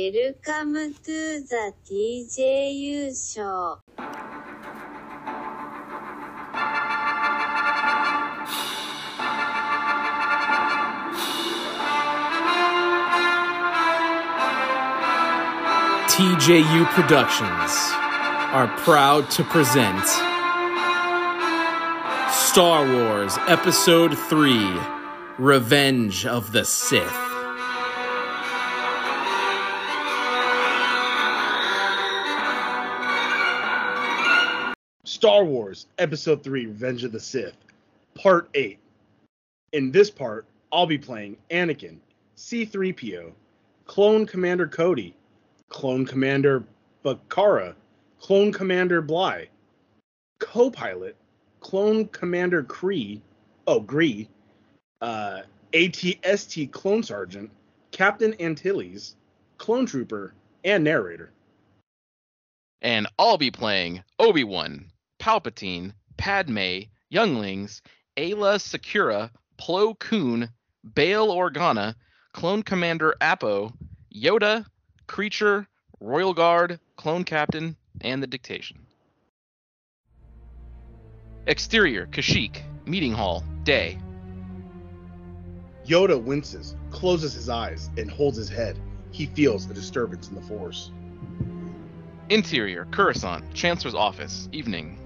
Welcome 0.00 0.94
to 1.04 1.44
the 1.44 1.74
TJU 1.84 3.12
show. 3.12 3.80
TJU 16.08 16.86
Productions 16.86 17.72
are 18.52 18.68
proud 18.78 19.30
to 19.32 19.44
present 19.44 20.06
Star 22.32 22.86
Wars 22.90 23.36
Episode 23.46 24.16
3 24.16 24.80
Revenge 25.36 26.24
of 26.24 26.52
the 26.52 26.64
Sith. 26.64 27.29
Star 35.20 35.44
Wars 35.44 35.86
Episode 35.98 36.42
3 36.42 36.64
Revenge 36.64 37.04
of 37.04 37.12
the 37.12 37.20
Sith, 37.20 37.54
Part 38.14 38.48
8. 38.54 38.78
In 39.74 39.92
this 39.92 40.10
part, 40.10 40.46
I'll 40.72 40.86
be 40.86 40.96
playing 40.96 41.36
Anakin, 41.50 41.98
C3PO, 42.38 43.30
Clone 43.84 44.24
Commander 44.24 44.66
Cody, 44.66 45.14
Clone 45.68 46.06
Commander 46.06 46.64
Bacara, 47.04 47.74
Clone 48.18 48.50
Commander 48.50 49.02
Bly, 49.02 49.50
co 50.38 50.70
pilot, 50.70 51.16
Clone 51.60 52.06
Commander 52.06 52.62
Cree, 52.62 53.20
oh, 53.66 53.80
Gree, 53.80 54.26
uh, 55.02 55.42
ATST 55.74 56.72
Clone 56.72 57.02
Sergeant, 57.02 57.50
Captain 57.90 58.34
Antilles, 58.40 59.16
Clone 59.58 59.84
Trooper, 59.84 60.32
and 60.64 60.82
narrator. 60.82 61.30
and 62.80 63.06
I'll 63.18 63.36
be 63.36 63.50
playing 63.50 64.02
Obi 64.18 64.44
Wan, 64.44 64.90
Palpatine, 65.20 65.92
Padme, 66.16 66.86
Younglings, 67.10 67.82
Aayla 68.16 68.58
Secura, 68.58 69.30
Plo 69.58 69.96
Koon, 69.98 70.50
Bail 70.94 71.28
Organa, 71.28 71.94
Clone 72.32 72.62
Commander 72.62 73.14
Appo, 73.20 73.72
Yoda, 74.14 74.64
Creature, 75.06 75.66
Royal 76.00 76.32
Guard, 76.32 76.80
Clone 76.96 77.24
Captain, 77.24 77.76
and 78.00 78.22
the 78.22 78.26
Dictation. 78.26 78.86
Exterior 81.46 82.06
Kashyyyk, 82.06 82.62
Meeting 82.86 83.12
Hall, 83.12 83.44
Day. 83.64 83.98
Yoda 85.86 86.22
winces, 86.22 86.76
closes 86.90 87.34
his 87.34 87.48
eyes, 87.48 87.90
and 87.96 88.10
holds 88.10 88.36
his 88.36 88.48
head. 88.48 88.78
He 89.10 89.26
feels 89.26 89.68
a 89.68 89.74
disturbance 89.74 90.28
in 90.28 90.34
the 90.36 90.42
Force. 90.42 90.92
Interior 92.28 92.86
Coruscant, 92.92 93.52
Chancellor's 93.52 93.94
Office, 93.94 94.48
Evening. 94.52 94.98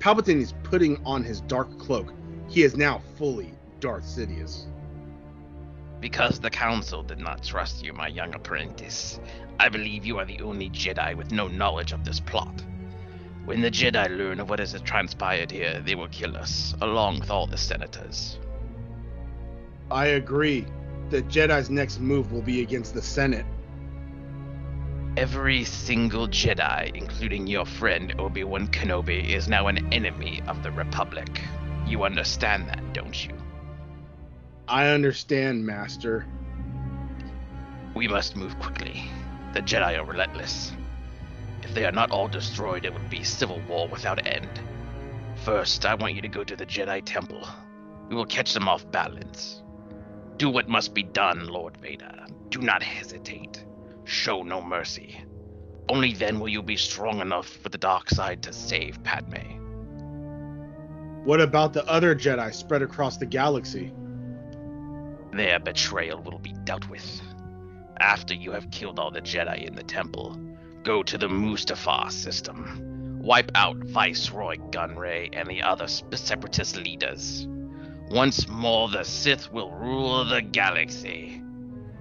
Palpatine 0.00 0.40
is 0.40 0.54
putting 0.62 0.98
on 1.04 1.22
his 1.22 1.42
dark 1.42 1.78
cloak. 1.78 2.14
He 2.48 2.62
is 2.62 2.74
now 2.74 3.02
fully 3.16 3.52
Darth 3.80 4.04
Sidious. 4.04 4.64
Because 6.00 6.40
the 6.40 6.48
Council 6.48 7.02
did 7.02 7.18
not 7.18 7.44
trust 7.44 7.84
you, 7.84 7.92
my 7.92 8.08
young 8.08 8.34
apprentice, 8.34 9.20
I 9.58 9.68
believe 9.68 10.06
you 10.06 10.18
are 10.18 10.24
the 10.24 10.40
only 10.40 10.70
Jedi 10.70 11.14
with 11.14 11.32
no 11.32 11.48
knowledge 11.48 11.92
of 11.92 12.06
this 12.06 12.18
plot. 12.18 12.64
When 13.44 13.60
the 13.60 13.70
Jedi 13.70 14.16
learn 14.16 14.40
of 14.40 14.48
what 14.48 14.58
has 14.58 14.72
transpired 14.80 15.50
here, 15.50 15.82
they 15.84 15.94
will 15.94 16.08
kill 16.08 16.34
us, 16.34 16.74
along 16.80 17.20
with 17.20 17.30
all 17.30 17.46
the 17.46 17.58
senators. 17.58 18.38
I 19.90 20.06
agree 20.06 20.64
that 21.10 21.28
Jedi's 21.28 21.68
next 21.68 22.00
move 22.00 22.32
will 22.32 22.40
be 22.40 22.62
against 22.62 22.94
the 22.94 23.02
Senate. 23.02 23.44
Every 25.20 25.64
single 25.64 26.28
Jedi, 26.28 26.96
including 26.96 27.46
your 27.46 27.66
friend 27.66 28.14
Obi 28.18 28.42
Wan 28.42 28.68
Kenobi, 28.68 29.34
is 29.34 29.48
now 29.48 29.66
an 29.66 29.92
enemy 29.92 30.40
of 30.48 30.62
the 30.62 30.70
Republic. 30.70 31.42
You 31.86 32.04
understand 32.04 32.70
that, 32.70 32.94
don't 32.94 33.28
you? 33.28 33.34
I 34.66 34.86
understand, 34.88 35.66
Master. 35.66 36.26
We 37.94 38.08
must 38.08 38.34
move 38.34 38.58
quickly. 38.60 39.10
The 39.52 39.60
Jedi 39.60 39.98
are 39.98 40.06
relentless. 40.06 40.72
If 41.64 41.74
they 41.74 41.84
are 41.84 41.92
not 41.92 42.10
all 42.10 42.26
destroyed, 42.26 42.86
it 42.86 42.94
would 42.94 43.10
be 43.10 43.22
civil 43.22 43.60
war 43.68 43.88
without 43.88 44.26
end. 44.26 44.48
First, 45.44 45.84
I 45.84 45.96
want 45.96 46.14
you 46.14 46.22
to 46.22 46.28
go 46.28 46.44
to 46.44 46.56
the 46.56 46.64
Jedi 46.64 47.02
Temple. 47.04 47.46
We 48.08 48.16
will 48.16 48.24
catch 48.24 48.54
them 48.54 48.70
off 48.70 48.90
balance. 48.90 49.62
Do 50.38 50.48
what 50.48 50.70
must 50.70 50.94
be 50.94 51.02
done, 51.02 51.46
Lord 51.46 51.76
Vader. 51.76 52.24
Do 52.48 52.62
not 52.62 52.82
hesitate. 52.82 53.66
Show 54.10 54.42
no 54.42 54.60
mercy. 54.60 55.22
Only 55.88 56.14
then 56.14 56.40
will 56.40 56.48
you 56.48 56.64
be 56.64 56.76
strong 56.76 57.20
enough 57.20 57.46
for 57.46 57.68
the 57.68 57.78
dark 57.78 58.10
side 58.10 58.42
to 58.42 58.52
save 58.52 59.00
Padme. 59.04 59.36
What 61.24 61.40
about 61.40 61.72
the 61.72 61.86
other 61.86 62.16
Jedi 62.16 62.52
spread 62.52 62.82
across 62.82 63.18
the 63.18 63.26
galaxy? 63.26 63.92
Their 65.32 65.60
betrayal 65.60 66.20
will 66.22 66.40
be 66.40 66.52
dealt 66.64 66.88
with. 66.88 67.20
After 68.00 68.34
you 68.34 68.50
have 68.50 68.72
killed 68.72 68.98
all 68.98 69.12
the 69.12 69.20
Jedi 69.20 69.64
in 69.64 69.76
the 69.76 69.84
temple, 69.84 70.36
go 70.82 71.04
to 71.04 71.16
the 71.16 71.28
Mustafar 71.28 72.10
system. 72.10 73.20
Wipe 73.22 73.52
out 73.54 73.76
Viceroy 73.76 74.56
Gunray 74.72 75.28
and 75.32 75.48
the 75.48 75.62
other 75.62 75.86
separatist 75.86 76.76
leaders. 76.76 77.46
Once 78.10 78.48
more, 78.48 78.88
the 78.88 79.04
Sith 79.04 79.52
will 79.52 79.70
rule 79.70 80.24
the 80.24 80.42
galaxy, 80.42 81.40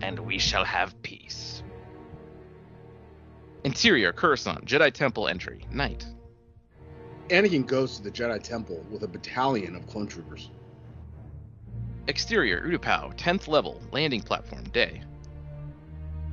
and 0.01 0.17
we 0.17 0.39
shall 0.39 0.65
have 0.65 0.99
peace. 1.03 1.58
Interior 3.63 4.13
Coruscant, 4.13 4.65
Jedi 4.65 4.91
Temple 4.93 5.27
entry, 5.27 5.65
night. 5.71 6.05
Anakin 7.29 7.65
goes 7.65 7.97
to 7.97 8.03
the 8.03 8.11
Jedi 8.11 8.41
Temple 8.41 8.85
with 8.89 9.03
a 9.03 9.07
battalion 9.07 9.75
of 9.75 9.85
clone 9.87 10.07
troopers. 10.07 10.49
Exterior 12.07 12.61
Utapau, 12.61 13.15
10th 13.17 13.47
level, 13.47 13.81
landing 13.91 14.21
platform, 14.21 14.63
day. 14.69 15.01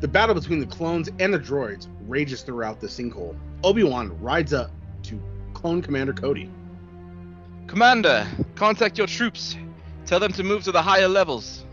The 0.00 0.09
battle 0.09 0.34
between 0.34 0.60
the 0.60 0.66
clones 0.66 1.10
and 1.19 1.34
the 1.34 1.38
droids 1.38 1.88
rages 2.06 2.42
throughout 2.42 2.81
the 2.81 2.87
sinkhole. 2.87 3.37
Obi-Wan 3.64 4.19
rides 4.20 4.53
up 4.53 4.70
to 5.04 5.20
Clone 5.53 5.82
Commander 5.82 6.12
Cody. 6.12 6.50
Commander, 7.66 8.26
contact 8.54 8.98
your 8.98 9.06
troops. 9.06 9.56
Tell 10.04 10.20
them 10.20 10.32
to 10.34 10.44
move 10.44 10.62
to 10.64 10.72
the 10.72 10.82
higher 10.82 11.08
levels. 11.08 11.64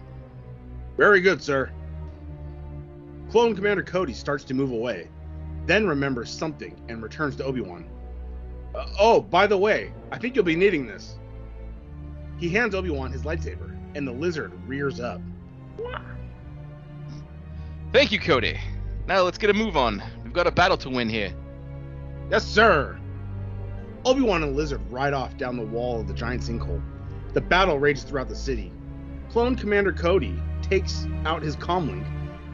Very 0.98 1.22
good, 1.22 1.42
sir. 1.42 1.72
Clone 3.30 3.56
Commander 3.56 3.84
Cody 3.84 4.14
starts 4.14 4.44
to 4.46 4.54
move 4.54 4.72
away, 4.72 5.08
then 5.66 5.88
remembers 5.88 6.30
something 6.30 6.76
and 6.90 7.02
returns 7.02 7.36
to 7.38 7.44
Obi-Wan. 7.44 7.90
Uh, 8.76 8.86
oh, 9.00 9.22
by 9.22 9.48
the 9.48 9.58
way, 9.58 9.94
I 10.12 10.18
think 10.18 10.36
you'll 10.36 10.46
be 10.46 10.56
needing 10.56 10.88
this. 10.88 11.16
He 12.38 12.50
hands 12.50 12.76
Obi-Wan 12.76 13.12
his 13.12 13.24
lightsaber, 13.24 13.78
and 13.96 14.08
the 14.08 14.12
lizard 14.12 14.52
rears 14.68 15.00
up. 15.00 15.22
Thank 17.92 18.12
you, 18.12 18.20
Cody. 18.20 18.60
Now 19.08 19.22
let's 19.22 19.38
get 19.38 19.50
a 19.50 19.54
move 19.54 19.78
on. 19.78 20.02
We've 20.24 20.34
got 20.34 20.48
a 20.48 20.52
battle 20.52 20.78
to 20.78 20.90
win 20.90 21.10
here. 21.10 21.34
Yes, 22.30 22.46
sir. 22.46 23.00
Obi-Wan 24.06 24.44
and 24.44 24.54
the 24.54 24.58
lizard 24.58 24.82
ride 24.90 25.14
off 25.14 25.38
down 25.38 25.56
the 25.56 25.66
wall 25.66 26.02
of 26.02 26.08
the 26.08 26.14
giant 26.14 26.42
sinkhole. 26.42 26.82
The 27.34 27.42
battle 27.42 27.80
rages 27.80 28.04
throughout 28.04 28.30
the 28.30 28.36
city. 28.36 28.72
Clone 29.30 29.56
Commander 29.56 29.94
Cody 29.94 30.38
takes 30.62 31.06
out 31.26 31.42
his 31.42 31.56
comlink 31.56 32.06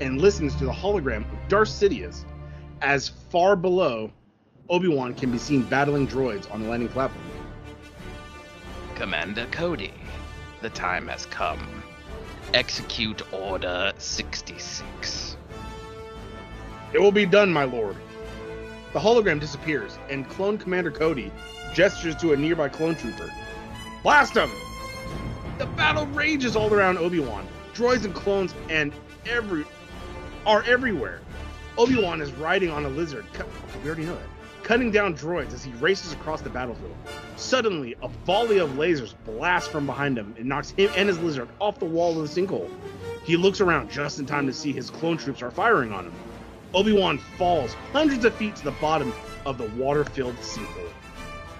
and 0.02 0.22
listens 0.22 0.56
to 0.56 0.66
the 0.66 0.72
hologram 0.72 1.32
of 1.32 1.48
Darth 1.48 1.70
Sidious. 1.70 2.26
As 2.82 3.10
far 3.10 3.58
below, 3.58 4.10
Obi-Wan 4.70 5.14
can 5.14 5.32
be 5.32 5.38
seen 5.38 5.64
battling 5.64 6.08
droids 6.08 6.50
on 6.50 6.64
the 6.64 6.70
landing 6.70 6.88
platform. 6.88 7.26
Commander 8.96 9.48
Cody, 9.52 9.94
the 10.62 10.70
time 10.70 11.08
has 11.10 11.26
come. 11.26 11.84
Execute 12.54 13.22
Order 13.34 13.92
66. 13.98 15.38
It 16.94 17.00
will 17.00 17.12
be 17.12 17.26
done, 17.26 17.52
my 17.52 17.66
lord. 17.66 17.98
The 18.94 19.00
hologram 19.00 19.42
disappears, 19.42 20.00
and 20.10 20.28
Clone 20.30 20.58
Commander 20.58 20.92
Cody 20.92 21.32
gestures 21.74 22.16
to 22.18 22.32
a 22.32 22.38
nearby 22.38 22.70
clone 22.70 22.96
trooper. 22.96 23.30
Blast 24.04 24.36
him! 24.36 24.50
The 25.58 25.66
battle 25.66 26.08
rages 26.08 26.56
all 26.56 26.74
around 26.74 26.98
Obi-Wan. 26.98 27.46
Droids 27.74 28.06
and 28.06 28.16
clones 28.16 28.56
and 28.70 28.94
every 29.26 29.66
are 30.46 30.64
everywhere. 30.64 31.20
Obi-Wan 31.78 32.22
is 32.22 32.32
riding 32.34 32.70
on 32.70 32.86
a 32.86 32.90
lizard. 32.90 33.26
We 33.84 33.88
already 33.88 34.06
know 34.06 34.16
that. 34.16 34.64
Cutting 34.64 34.92
down 34.92 35.16
droids 35.16 35.54
as 35.54 35.64
he 35.64 35.72
races 35.74 36.14
across 36.14 36.42
the 36.42 36.50
battlefield. 36.50 36.96
Suddenly, 37.38 37.96
a 38.02 38.08
volley 38.08 38.60
of 38.60 38.72
lasers 38.72 39.16
blasts 39.26 39.70
from 39.70 39.86
behind 39.86 40.18
him 40.18 40.36
and 40.38 40.46
knocks 40.48 40.72
him 40.72 40.92
and 40.96 41.08
his 41.08 41.18
lizard 41.20 41.50
off 41.60 41.80
the 41.80 41.86
wall 41.86 42.20
of 42.20 42.34
the 42.34 42.42
sinkhole. 42.42 42.70
He 43.24 43.38
looks 43.38 43.62
around 43.62 43.90
just 43.90 44.20
in 44.20 44.26
time 44.26 44.46
to 44.48 44.54
see 44.54 44.74
his 44.74 44.90
clone 44.90 45.18
troops 45.18 45.42
are 45.42 45.52
firing 45.52 45.92
on 45.92 46.06
him. 46.06 46.14
Obi-Wan 46.74 47.18
falls 47.38 47.74
hundreds 47.94 48.26
of 48.26 48.36
feet 48.36 48.56
to 48.58 48.64
the 48.64 48.72
bottom 48.72 49.14
of 49.46 49.58
the 49.58 49.68
water-filled 49.82 50.36
sinkhole. 50.38 50.92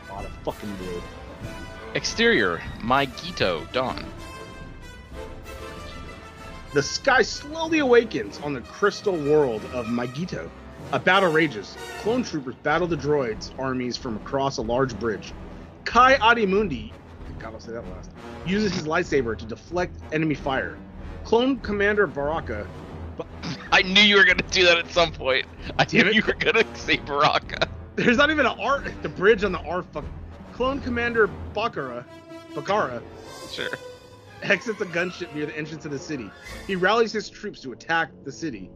A 0.10 0.14
lot 0.14 0.26
of 0.26 0.32
fucking 0.44 0.76
blood. 0.76 1.02
Exterior, 1.96 2.62
Mygeeto, 2.82 3.72
Dawn. 3.72 4.06
The 6.74 6.84
sky 6.84 7.24
slowly 7.24 7.80
awakens 7.80 8.40
on 8.44 8.54
the 8.54 8.62
crystal 8.62 9.18
world 9.18 9.66
of 9.74 9.88
Mygeeto. 9.88 10.50
A 10.94 11.00
battle 11.00 11.32
rages. 11.32 11.76
Clone 11.98 12.24
troopers 12.24 12.56
battle 12.58 12.88
the 12.88 12.96
droids' 12.96 13.52
armies 13.60 13.98
from 13.98 14.16
across 14.18 14.58
a 14.58 14.62
large 14.62 14.98
bridge. 15.00 15.34
Ki-Adi-Mundi, 15.86 16.94
God, 17.40 17.54
I'll 17.54 17.60
say 17.60 17.72
that 17.72 17.88
last, 17.90 18.12
uses 18.46 18.74
his 18.74 18.84
lightsaber 18.86 19.38
to 19.38 19.46
deflect 19.46 19.96
enemy 20.12 20.36
fire. 20.36 20.78
Clone 21.24 21.60
Commander 21.60 22.06
Baraka, 22.08 22.68
I 23.72 23.82
knew 23.82 24.02
you 24.02 24.18
were 24.18 24.24
gonna 24.26 24.44
do 24.52 24.64
that 24.66 24.78
at 24.78 24.92
some 24.92 25.12
point. 25.12 25.46
I 25.80 25.86
Damn 25.86 26.06
knew 26.06 26.12
it. 26.12 26.16
you 26.16 26.24
were 26.26 26.34
gonna 26.34 26.64
say 26.76 26.98
Baraka. 26.98 27.68
there's 27.96 28.18
not 28.18 28.30
even 28.30 28.46
an 28.46 28.54
R, 28.60 28.84
the 29.02 29.10
bridge 29.10 29.44
on 29.44 29.52
the 29.52 29.60
R. 29.60 29.84
Fuck, 29.84 30.06
Clone 30.52 30.80
Commander 30.82 31.28
Bacara, 31.56 32.06
Bacara 32.56 33.02
Sure. 33.52 33.70
Exits 34.42 34.80
a 34.82 34.86
gunship 34.86 35.34
near 35.36 35.46
the 35.46 35.58
entrance 35.58 35.86
of 35.86 35.92
the 35.92 36.00
city. 36.00 36.32
He 36.66 36.76
rallies 36.76 37.12
his 37.12 37.30
troops 37.30 37.60
to 37.62 37.72
attack 37.72 38.10
the 38.24 38.32
city, 38.32 38.70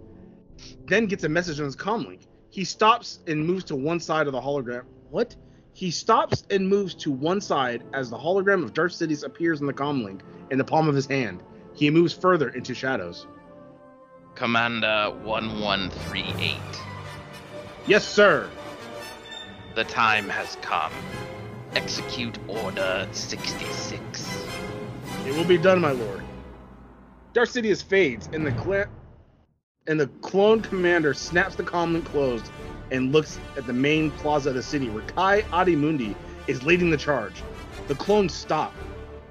then 0.85 1.05
gets 1.05 1.23
a 1.23 1.29
message 1.29 1.59
on 1.59 1.65
his 1.65 1.75
comlink. 1.75 2.27
He 2.49 2.65
stops 2.65 3.19
and 3.27 3.45
moves 3.45 3.63
to 3.65 3.75
one 3.75 3.99
side 3.99 4.27
of 4.27 4.33
the 4.33 4.41
hologram. 4.41 4.83
What? 5.09 5.35
He 5.73 5.89
stops 5.89 6.43
and 6.51 6.69
moves 6.69 6.93
to 6.95 7.11
one 7.11 7.41
side 7.41 7.83
as 7.93 8.09
the 8.09 8.17
hologram 8.17 8.63
of 8.63 8.73
Darth 8.73 8.91
Sidious 8.91 9.23
appears 9.23 9.59
in 9.59 9.67
the 9.67 9.73
comlink 9.73 10.21
in 10.51 10.57
the 10.57 10.63
palm 10.63 10.87
of 10.87 10.93
his 10.93 11.07
hand. 11.07 11.41
He 11.73 11.89
moves 11.89 12.13
further 12.13 12.49
into 12.49 12.75
shadows. 12.75 13.25
Commander 14.35 15.11
1138. 15.23 16.57
Yes, 17.87 18.07
sir. 18.07 18.49
The 19.75 19.83
time 19.85 20.29
has 20.29 20.57
come. 20.61 20.93
Execute 21.75 22.37
Order 22.47 23.07
66. 23.11 24.52
It 25.25 25.35
will 25.35 25.45
be 25.45 25.57
done, 25.57 25.79
my 25.81 25.91
lord. 25.91 26.23
Darth 27.33 27.53
Sidious 27.53 27.83
fades, 27.83 28.29
and 28.33 28.45
the 28.45 28.51
cla- 28.51 28.87
and 29.87 29.99
the 29.99 30.07
clone 30.21 30.61
commander 30.61 31.13
snaps 31.13 31.55
the 31.55 31.63
comlink 31.63 32.05
closed 32.05 32.49
and 32.91 33.11
looks 33.11 33.39
at 33.57 33.65
the 33.65 33.73
main 33.73 34.11
plaza 34.11 34.49
of 34.49 34.55
the 34.55 34.63
city, 34.63 34.89
where 34.89 35.03
Kai 35.03 35.41
Adimundi 35.51 36.15
is 36.47 36.63
leading 36.63 36.89
the 36.89 36.97
charge. 36.97 37.41
The 37.87 37.95
clones 37.95 38.33
stop. 38.33 38.73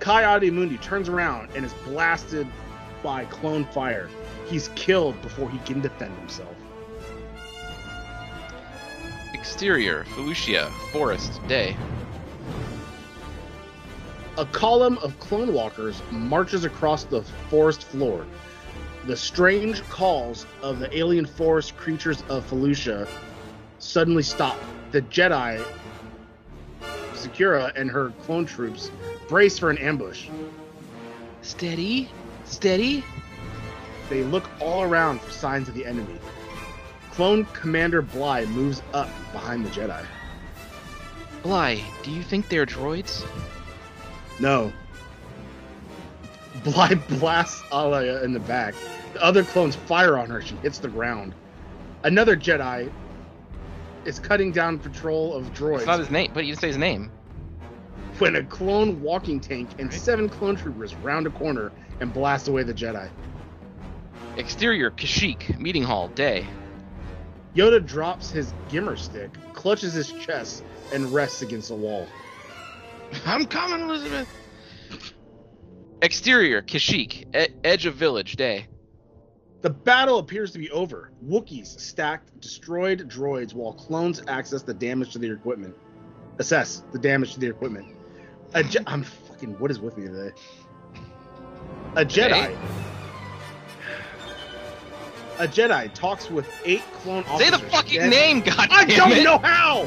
Ki-Adi-Mundi 0.01 0.79
turns 0.79 1.09
around 1.09 1.49
and 1.55 1.65
is 1.65 1.73
blasted 1.85 2.47
by 3.03 3.25
clone 3.27 3.65
fire. 3.67 4.09
He's 4.47 4.69
killed 4.75 5.21
before 5.23 5.49
he 5.49 5.59
can 5.59 5.81
defend 5.81 6.17
himself. 6.19 6.55
Exterior, 9.33 10.05
Felucia, 10.15 10.71
Forest, 10.91 11.41
Day. 11.47 11.77
A 14.39 14.47
column 14.47 14.97
of 14.99 15.19
clone 15.21 15.53
walkers 15.53 16.01
marches 16.11 16.65
across 16.65 17.05
the 17.05 17.23
forest 17.51 17.85
floor. 17.85 18.25
The 19.07 19.15
strange 19.15 19.83
calls 19.91 20.47
of 20.63 20.79
the 20.79 20.97
alien 20.97 21.27
forest 21.27 21.77
creatures 21.77 22.25
of 22.31 22.49
Felucia 22.49 23.07
suddenly 23.79 24.23
stop. 24.23 24.59
The 24.91 25.03
Jedi, 25.03 25.63
Secura, 27.13 27.73
and 27.77 27.91
her 27.91 28.11
clone 28.23 28.47
troops 28.47 28.91
brace 29.29 29.59
for 29.59 29.69
an 29.69 29.77
ambush. 29.77 30.29
Steady, 31.43 32.09
steady. 32.47 33.05
They 34.09 34.25
look 34.25 34.49
all 34.61 34.83
around 34.83 35.21
for 35.21 35.31
signs 35.31 35.69
of 35.69 35.75
the 35.75 35.85
enemy. 35.85 36.19
Clone 37.11 37.45
Commander 37.53 38.01
Bly 38.01 38.47
moves 38.47 38.81
up 38.95 39.11
behind 39.33 39.67
the 39.67 39.71
Jedi. 39.71 40.03
Bly, 41.43 41.83
do 42.03 42.11
you 42.11 42.23
think 42.23 42.49
they're 42.49 42.65
droids? 42.65 43.27
No. 44.41 44.73
Bly 46.65 46.95
blasts 46.95 47.63
Alaya 47.73 48.23
in 48.25 48.33
the 48.33 48.41
back. 48.41 48.75
The 49.15 49.23
other 49.23 49.45
clones 49.45 49.77
fire 49.77 50.19
on 50.19 50.31
her. 50.31 50.41
She 50.41 50.57
hits 50.57 50.79
the 50.79 50.89
ground. 50.89 51.35
Another 52.05 52.37
Jedi 52.37 52.91
is 54.05 54.19
cutting 54.19 54.53
down 54.53 54.79
patrol 54.79 55.35
of 55.35 55.53
droids 55.53 55.79
It's 55.79 55.87
not 55.87 55.99
his 56.01 56.11
name, 56.11 56.31
but 56.35 56.45
you 56.45 56.53
didn't 56.53 56.61
say 56.61 56.69
his 56.69 56.79
name. 56.79 57.11
when 58.19 58.37
a 58.37 58.45
clone 58.45 59.01
walking 59.01 59.41
tank 59.41 59.71
and 59.79 59.91
Right. 59.91 60.01
seven 60.01 60.29
clone 60.29 60.57
troopers 60.57 60.95
round 60.97 61.27
a 61.27 61.31
corner 61.31 61.73
and 62.01 62.13
blast 62.13 62.49
away 62.49 62.63
the 62.63 62.75
Jedi. 62.75 63.09
Exterior, 64.37 64.91
Kashyyyk, 64.91 65.59
Meeting 65.59 65.83
Hall, 65.83 66.09
Day. 66.09 66.47
Yoda 67.55 67.85
drops 67.85 68.31
his 68.31 68.53
gimer 68.71 68.99
stick, 68.99 69.31
clutches 69.55 69.93
his 69.93 70.11
chest, 70.13 70.63
and 70.93 71.13
rests 71.13 71.43
against 71.43 71.71
a 71.71 71.75
wall. 71.75 72.07
I'm 73.27 73.47
coming, 73.47 73.81
Elizabeth. 73.81 74.29
Exterior, 76.03 76.63
Kashyyyk, 76.63 77.35
e- 77.37 77.55
Edge 77.65 77.87
of 77.87 77.95
Village, 77.95 78.37
Day. 78.37 78.67
The 79.61 79.71
battle 79.71 80.19
appears 80.19 80.51
to 80.53 80.59
be 80.59 80.71
over. 80.73 81.13
Wookiees 81.25 81.79
stacked 81.79 82.41
destroyed 82.41 83.09
droids 83.09 83.55
while 83.55 83.73
clones 83.75 84.21
access 84.27 84.63
the 84.63 84.75
damage 84.75 85.13
to 85.13 85.19
their 85.21 85.35
equipment. 85.35 85.77
Assess 86.41 86.83
the 86.93 86.99
damage 86.99 87.35
to 87.35 87.41
their 87.41 87.51
equipment. 87.51 87.95
A 88.55 88.65
Je- 88.65 88.81
I'm 88.89 89.05
fucking. 89.05 89.59
What 89.61 89.71
is 89.71 89.79
with 89.79 89.97
me 89.97 90.09
today? 90.09 90.33
A 91.95 92.05
Jedi. 92.05 92.47
Okay. 92.47 92.57
A 95.39 95.47
Jedi 95.47 95.93
talks 95.95 96.29
with 96.31 96.49
eight 96.65 96.83
clone 96.95 97.25
Say 97.25 97.31
officers. 97.31 97.61
the 97.61 97.69
fucking 97.69 98.01
Then- 98.01 98.11
name, 98.11 98.41
God 98.41 98.69
I 98.71 98.85
don't 98.85 99.13
it. 99.13 99.23
know 99.23 99.39
how. 99.39 99.87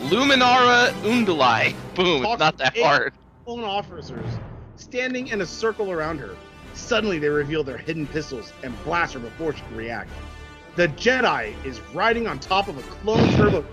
Luminara 0.00 0.90
Unduli. 1.02 1.74
Boom, 1.94 2.22
Talk 2.22 2.32
it's 2.32 2.40
not 2.40 2.58
that 2.58 2.76
hard. 2.76 3.12
Clone 3.44 3.64
officers 3.64 4.26
standing 4.76 5.28
in 5.28 5.40
a 5.40 5.46
circle 5.46 5.90
around 5.90 6.18
her. 6.18 6.36
Suddenly, 6.74 7.20
they 7.20 7.28
reveal 7.28 7.62
their 7.62 7.78
hidden 7.78 8.06
pistols 8.06 8.52
and 8.62 8.74
blast 8.84 9.14
her 9.14 9.20
before 9.20 9.54
she 9.54 9.62
can 9.62 9.76
react. 9.76 10.10
The 10.76 10.88
Jedi 10.88 11.54
is 11.64 11.80
riding 11.92 12.26
on 12.26 12.40
top 12.40 12.66
of 12.66 12.76
a 12.76 12.82
clone 12.82 13.30
turbo. 13.32 13.64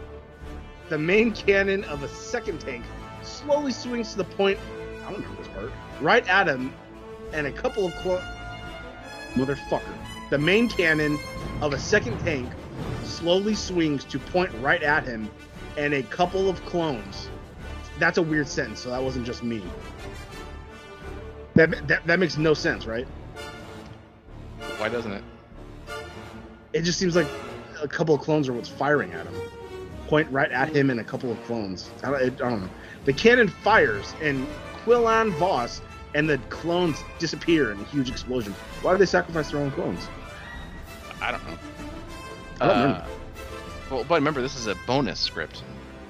The 0.89 0.99
main 0.99 1.31
cannon 1.31 1.83
of 1.85 2.03
a 2.03 2.07
second 2.07 2.61
tank 2.61 2.85
slowly 3.23 3.71
swings 3.71 4.11
to 4.11 4.17
the 4.17 4.23
point. 4.23 4.59
I 5.05 5.11
don't 5.11 5.21
know 5.21 5.35
this 5.35 5.47
part. 5.47 5.71
Right 5.99 6.27
at 6.27 6.47
him, 6.47 6.73
and 7.33 7.47
a 7.47 7.51
couple 7.51 7.87
of 7.87 7.93
clone. 7.95 8.21
Motherfucker. 9.33 9.95
The 10.29 10.37
main 10.37 10.69
cannon 10.69 11.17
of 11.61 11.73
a 11.73 11.79
second 11.79 12.19
tank 12.19 12.51
slowly 13.03 13.55
swings 13.55 14.03
to 14.05 14.19
point 14.19 14.51
right 14.61 14.83
at 14.83 15.03
him, 15.03 15.29
and 15.77 15.93
a 15.93 16.03
couple 16.03 16.49
of 16.49 16.63
clones. 16.65 17.29
That's 17.99 18.17
a 18.17 18.21
weird 18.21 18.47
sentence, 18.47 18.79
so 18.79 18.89
that 18.89 19.01
wasn't 19.01 19.25
just 19.25 19.43
me. 19.43 19.61
That, 21.55 21.87
that, 21.87 22.05
that 22.07 22.19
makes 22.19 22.37
no 22.37 22.53
sense, 22.53 22.85
right? 22.85 23.05
Why 24.77 24.89
doesn't 24.89 25.11
it? 25.11 25.23
It 26.73 26.81
just 26.83 26.97
seems 26.97 27.15
like 27.15 27.27
a 27.81 27.87
couple 27.87 28.15
of 28.15 28.21
clones 28.21 28.47
are 28.47 28.53
what's 28.53 28.69
firing 28.69 29.11
at 29.11 29.25
him. 29.25 29.35
Point 30.07 30.31
right 30.31 30.51
at 30.51 30.73
him 30.75 30.89
and 30.89 30.99
a 30.99 31.03
couple 31.03 31.31
of 31.31 31.41
clones. 31.43 31.89
I 32.03 32.11
don't, 32.11 32.21
I 32.23 32.29
don't 32.49 32.61
know. 32.61 32.69
The 33.05 33.13
cannon 33.13 33.47
fires, 33.47 34.13
and 34.21 34.47
Quinlan 34.83 35.31
Vos 35.33 35.81
and 36.15 36.29
the 36.29 36.37
clones 36.49 37.03
disappear 37.19 37.71
in 37.71 37.79
a 37.79 37.83
huge 37.85 38.09
explosion. 38.09 38.53
Why 38.81 38.91
do 38.93 38.97
they 38.97 39.05
sacrifice 39.05 39.51
their 39.51 39.61
own 39.61 39.71
clones? 39.71 40.07
I 41.21 41.31
don't 41.31 41.45
know. 41.47 41.57
I 42.59 42.67
don't 42.67 42.77
Uh, 42.77 42.81
remember. 42.81 43.05
Well, 43.91 44.05
but 44.07 44.15
remember, 44.15 44.41
this 44.41 44.55
is 44.55 44.67
a 44.67 44.75
bonus 44.87 45.19
script. 45.19 45.63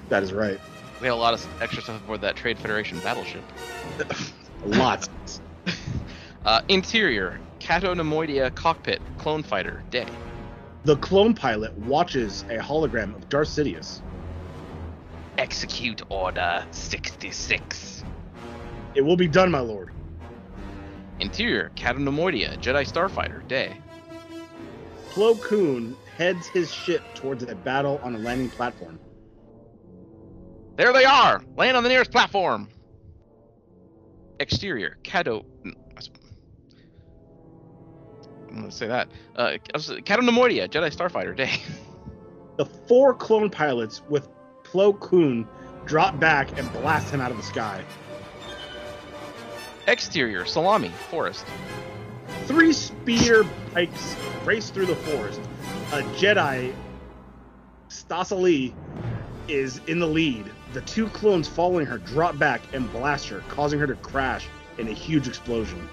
That 0.09 0.21
is 0.21 0.31
right. 0.31 0.59
We 0.99 1.07
had 1.07 1.13
a 1.13 1.15
lot 1.15 1.33
of 1.33 1.45
extra 1.61 1.81
stuff 1.81 2.01
aboard 2.03 2.21
that 2.21 2.35
Trade 2.35 2.59
Federation 2.59 2.99
battleship. 2.99 3.43
Lots. 4.65 5.09
Uh, 6.43 6.59
interior, 6.69 7.39
Cato 7.59 7.93
Neimoidia 7.93 8.53
cockpit, 8.55 8.99
clone 9.19 9.43
fighter, 9.43 9.83
day. 9.91 10.07
The 10.85 10.95
clone 10.95 11.35
pilot 11.35 11.77
watches 11.77 12.41
a 12.49 12.57
hologram 12.57 13.15
of 13.15 13.29
Darth 13.29 13.49
Sidious. 13.49 14.01
Execute 15.37 16.01
Order 16.09 16.65
66. 16.71 18.03
It 18.95 19.01
will 19.01 19.15
be 19.15 19.27
done, 19.27 19.51
my 19.51 19.59
lord. 19.59 19.91
Interior, 21.19 21.71
Cato 21.75 21.99
Neimoidia, 21.99 22.57
Jedi 22.57 22.91
starfighter, 22.91 23.47
day. 23.47 23.77
Plo 25.11 25.39
Koon 25.39 25.95
heads 26.21 26.45
his 26.45 26.71
ship 26.71 27.01
towards 27.15 27.41
a 27.41 27.55
battle 27.55 27.99
on 28.03 28.13
a 28.13 28.17
landing 28.19 28.47
platform. 28.47 28.99
There 30.75 30.93
they 30.93 31.03
are! 31.03 31.41
Land 31.57 31.75
on 31.75 31.81
the 31.81 31.89
nearest 31.89 32.11
platform! 32.11 32.69
Exterior, 34.39 34.99
Cato. 35.01 35.43
I'm 35.65 35.75
gonna 38.55 38.71
say 38.71 38.87
that. 38.87 39.09
Uh, 39.35 39.53
Neimoidia, 39.73 40.67
Jedi 40.67 40.95
starfighter, 40.95 41.35
day. 41.35 41.59
The 42.57 42.65
four 42.65 43.15
clone 43.15 43.49
pilots 43.49 44.03
with 44.07 44.27
Plo 44.61 44.99
Koon 44.99 45.47
drop 45.85 46.19
back 46.19 46.59
and 46.59 46.71
blast 46.73 47.11
him 47.11 47.19
out 47.19 47.31
of 47.31 47.37
the 47.37 47.43
sky. 47.43 47.83
Exterior, 49.87 50.43
Saleucami, 50.43 50.91
forest. 50.91 51.45
Three 52.45 52.73
spear 52.73 53.45
pikes 53.73 54.15
race 54.45 54.69
through 54.69 54.87
the 54.87 54.95
forest. 54.97 55.41
A 55.91 56.03
Jedi, 56.15 56.73
Stass 57.89 58.31
Allie, 58.31 58.73
is 59.49 59.81
in 59.87 59.99
the 59.99 60.07
lead. 60.07 60.49
The 60.71 60.79
two 60.79 61.07
clones 61.07 61.49
following 61.49 61.85
her 61.85 61.97
drop 61.97 62.39
back 62.39 62.61
and 62.71 62.89
blast 62.93 63.27
her, 63.27 63.43
causing 63.49 63.77
her 63.77 63.87
to 63.87 63.95
crash 63.95 64.47
in 64.77 64.87
a 64.87 64.93
huge 64.93 65.27
explosion. 65.27 65.89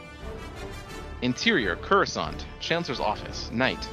Interior, 1.22 1.74
Coruscant, 1.74 2.46
Chancellor's 2.60 3.00
office, 3.00 3.50
night. 3.50 3.88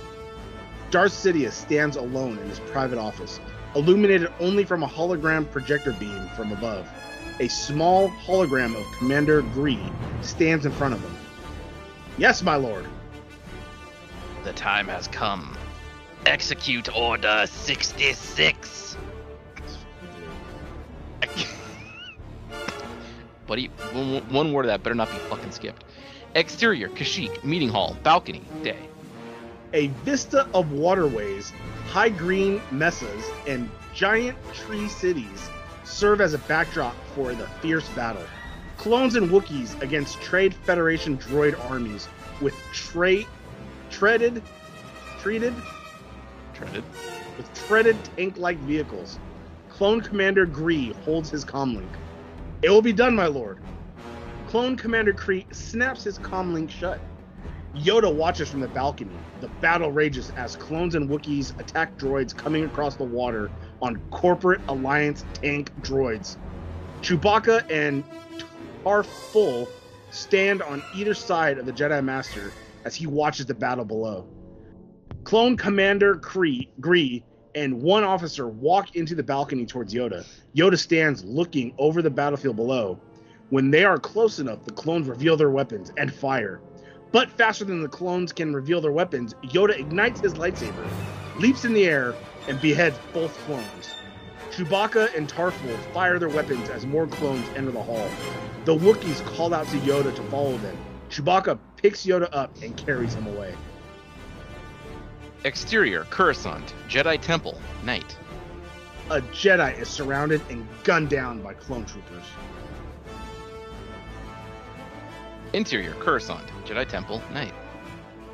Darth 0.92 1.12
Sidious 1.12 1.54
stands 1.54 1.98
alone 1.98 2.38
in 2.38 2.50
his 2.50 2.60
private 2.60 3.00
office, 3.00 3.40
illuminated 3.74 4.32
only 4.40 4.64
from 4.64 4.84
a 4.84 4.88
hologram 4.88 5.50
projector 5.50 5.94
beam 5.94 6.30
from 6.36 6.52
above. 6.52 6.88
A 7.40 7.48
small 7.48 8.10
hologram 8.10 8.80
of 8.80 8.86
Commander 9.00 9.42
Gree 9.42 9.92
stands 10.22 10.68
in 10.68 10.72
front 10.72 10.94
of 10.94 11.02
him. 11.02 11.18
Yes, 12.20 12.44
my 12.44 12.58
lord. 12.58 12.86
The 14.44 14.54
time 14.54 14.88
has 14.88 15.08
come. 15.08 15.58
Execute 16.26 16.96
Order 16.96 17.46
66. 17.48 18.98
Buddy, 23.46 23.68
one, 23.94 24.28
one 24.30 24.52
word 24.54 24.66
of 24.66 24.70
that 24.70 24.82
better 24.82 24.96
not 24.96 25.12
be 25.12 25.18
fucking 25.30 25.52
skipped. 25.52 25.84
Exterior, 26.34 26.90
Kashyyyk, 26.90 27.44
meeting 27.44 27.70
hall, 27.70 27.96
balcony, 28.02 28.42
day. 28.64 28.90
A 29.74 29.88
vista 30.04 30.48
of 30.54 30.72
waterways, 30.72 31.54
high 31.90 32.10
green 32.10 32.60
mesas, 32.72 33.30
and 33.48 33.70
giant 33.94 34.36
tree 34.54 34.90
cities 34.90 35.50
serve 35.84 36.22
as 36.22 36.34
a 36.34 36.40
backdrop 36.40 36.96
for 37.14 37.36
the 37.36 37.48
fierce 37.62 37.88
battle. 37.90 38.24
Clones 38.78 39.16
and 39.16 39.30
Wookiees 39.30 39.80
against 39.82 40.20
Trade 40.22 40.56
Federation 40.56 41.18
droid 41.20 41.58
armies 41.70 42.08
with 42.42 42.56
tra- 42.74 43.24
treaded, 43.92 44.42
treated, 45.22 45.54
Treaded. 46.56 46.86
with 47.38 47.54
treaded 47.54 47.98
tank-like 48.16 48.58
vehicles. 48.60 49.20
Clone 49.70 50.00
Commander 50.00 50.46
Gree 50.46 50.94
holds 51.04 51.30
his 51.30 51.44
comlink. 51.44 51.94
It 52.62 52.70
will 52.70 52.82
be 52.82 52.94
done, 52.94 53.14
my 53.14 53.28
lord. 53.28 53.60
Clone 54.48 54.78
Commander 54.78 55.14
Kree 55.14 55.54
snaps 55.54 56.04
his 56.06 56.18
comlink 56.18 56.70
shut. 56.70 57.02
Yoda 57.76 58.14
watches 58.14 58.50
from 58.50 58.62
the 58.62 58.70
balcony. 58.70 59.18
The 59.42 59.50
battle 59.60 59.92
rages 59.92 60.32
as 60.38 60.56
clones 60.56 60.96
and 60.96 61.10
Wookiees 61.10 61.60
attack 61.60 61.98
droids 61.98 62.36
coming 62.36 62.64
across 62.64 62.96
the 62.96 63.04
water 63.04 63.52
on 63.82 64.02
corporate 64.12 64.62
alliance 64.70 65.26
tank 65.34 65.72
droids. 65.82 66.38
Chewbacca 67.02 67.70
and 67.70 68.04
Tarfful 68.86 69.68
stand 70.12 70.62
on 70.62 70.82
either 70.96 71.14
side 71.14 71.58
of 71.58 71.66
the 71.66 71.74
Jedi 71.74 72.02
Master 72.04 72.54
as 72.86 72.96
he 72.96 73.08
watches 73.08 73.46
the 73.46 73.54
battle 73.54 73.84
below. 73.84 74.26
Clone 75.26 75.58
Commander 75.58 76.18
Kree, 76.18 76.68
Gree 76.80 77.24
and 77.56 77.82
one 77.82 78.04
officer 78.04 78.48
walk 78.48 78.96
into 78.96 79.16
the 79.16 79.24
balcony 79.24 79.66
towards 79.66 79.92
Yoda. 79.92 80.24
Yoda 80.56 80.78
stands 80.78 81.26
looking 81.26 81.74
over 81.80 82.04
the 82.04 82.12
battlefield 82.12 82.58
below. 82.58 83.00
When 83.50 83.72
they 83.72 83.84
are 83.86 83.98
close 83.98 84.38
enough, 84.38 84.64
the 84.66 84.74
clones 84.74 85.08
reveal 85.08 85.36
their 85.36 85.50
weapons 85.50 85.92
and 85.98 86.14
fire. 86.14 86.62
But 87.12 87.32
faster 87.32 87.66
than 87.66 87.82
the 87.82 87.90
clones 87.90 88.32
can 88.34 88.54
reveal 88.54 88.82
their 88.82 88.92
weapons, 88.92 89.34
Yoda 89.46 89.80
ignites 89.80 90.20
his 90.20 90.36
lightsaber, 90.36 90.88
leaps 91.40 91.66
in 91.66 91.74
the 91.74 91.86
air, 91.86 92.14
and 92.48 92.62
beheads 92.62 93.00
both 93.12 93.36
clones. 93.48 93.90
Chewbacca 94.52 95.16
and 95.18 95.28
Tarfful 95.28 95.76
fire 95.92 96.20
their 96.20 96.30
weapons 96.30 96.70
as 96.70 96.86
more 96.86 97.08
clones 97.08 97.48
enter 97.56 97.72
the 97.72 97.82
hall. 97.82 98.08
The 98.66 98.76
Wookiees 98.76 99.26
call 99.36 99.56
out 99.56 99.68
to 99.70 99.78
Yoda 99.78 100.16
to 100.16 100.24
follow 100.24 100.56
them. 100.60 100.78
Chewbacca 101.10 101.58
picks 101.78 102.06
Yoda 102.06 102.30
up 102.32 102.56
and 102.62 102.78
carries 102.78 103.16
him 103.16 103.26
away. 103.26 103.56
Exterior, 105.46 106.06
Coruscant, 106.10 106.74
Jedi 106.90 107.22
Temple, 107.22 107.62
night. 107.84 108.18
A 109.12 109.22
Jedi 109.22 109.78
is 109.80 109.88
surrounded 109.88 110.42
and 110.50 110.68
gunned 110.84 111.10
down 111.10 111.44
by 111.44 111.54
clone 111.54 111.86
troopers. 111.86 112.24
Interior, 115.54 115.94
Coruscant, 116.00 116.48
Jedi 116.66 116.88
Temple, 116.88 117.22
night. 117.32 117.54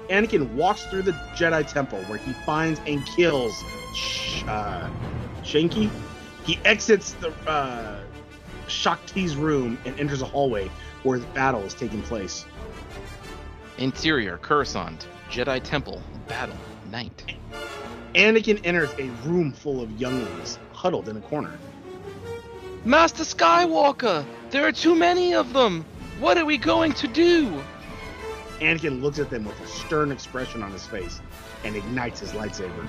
Anakin 0.10 0.54
walks 0.54 0.86
through 0.86 1.02
the 1.02 1.12
Jedi 1.36 1.68
Temple 1.68 2.00
where 2.04 2.18
he 2.18 2.32
finds 2.46 2.80
and 2.88 3.06
kills 3.06 3.62
Sh- 3.94 4.46
uh, 4.48 4.90
Shanky. 5.44 5.90
He 6.46 6.60
exits 6.64 7.12
the 7.12 7.34
uh, 7.46 8.00
Shaak 8.70 9.06
Ti's 9.06 9.36
room 9.36 9.78
and 9.84 10.00
enters 10.00 10.22
a 10.22 10.26
hallway 10.26 10.72
where 11.04 11.20
the 11.20 11.28
battle 11.28 11.62
is 11.64 11.74
taking 11.74 12.02
place. 12.04 12.46
Interior, 13.80 14.38
Coruscant, 14.38 15.08
Jedi 15.30 15.62
Temple, 15.62 16.02
battle, 16.30 16.56
night. 16.92 17.36
Anakin 18.14 18.60
enters 18.66 18.92
a 19.00 19.10
room 19.26 19.54
full 19.54 19.82
of 19.82 19.90
younglings 20.00 20.60
huddled 20.74 21.08
in 21.08 21.18
a 21.18 21.22
corner. 21.22 21.58
Master 22.84 23.24
Skywalker, 23.24 24.26
there 24.50 24.68
are 24.68 24.72
too 24.72 24.96
many 24.96 25.34
of 25.34 25.54
them. 25.54 25.86
What 26.20 26.38
are 26.38 26.46
we 26.46 26.58
going 26.58 26.94
to 26.94 27.08
do? 27.08 27.64
Anakin 28.60 29.02
looks 29.02 29.18
at 29.18 29.30
them 29.30 29.46
with 29.46 29.60
a 29.62 29.68
stern 29.68 30.12
expression 30.12 30.62
on 30.62 30.72
his 30.72 30.86
face 30.86 31.22
and 31.64 31.76
ignites 31.76 32.20
his 32.20 32.32
lightsaber. 32.32 32.88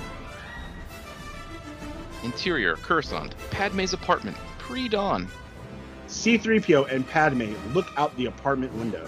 Interior, 2.25 2.76
Coruscant, 2.76 3.35
Padme's 3.50 3.92
apartment, 3.92 4.37
pre-dawn. 4.59 5.28
C3PO 6.09 6.90
and 6.92 7.09
Padme 7.09 7.54
look 7.73 7.87
out 7.97 8.14
the 8.16 8.26
apartment 8.26 8.73
window. 8.75 9.06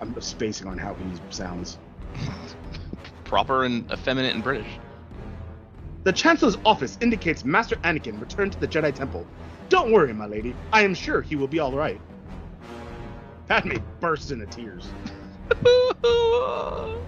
I'm 0.00 0.20
spacing 0.20 0.66
on 0.66 0.78
how 0.78 0.94
he 0.94 1.04
sounds. 1.30 1.78
Proper 3.26 3.64
and 3.64 3.90
effeminate 3.90 4.34
and 4.34 4.42
British. 4.42 4.68
The 6.04 6.12
Chancellor's 6.12 6.56
office 6.64 6.96
indicates 7.00 7.44
Master 7.44 7.76
Anakin 7.76 8.20
returned 8.20 8.52
to 8.52 8.60
the 8.60 8.68
Jedi 8.68 8.94
Temple. 8.94 9.26
Don't 9.68 9.90
worry, 9.92 10.12
my 10.12 10.26
lady. 10.26 10.54
I 10.72 10.82
am 10.82 10.94
sure 10.94 11.20
he 11.20 11.34
will 11.34 11.48
be 11.48 11.58
all 11.58 11.72
right. 11.72 12.00
Padme 13.48 13.78
bursts 14.00 14.30
into 14.30 14.46
tears. 14.46 14.86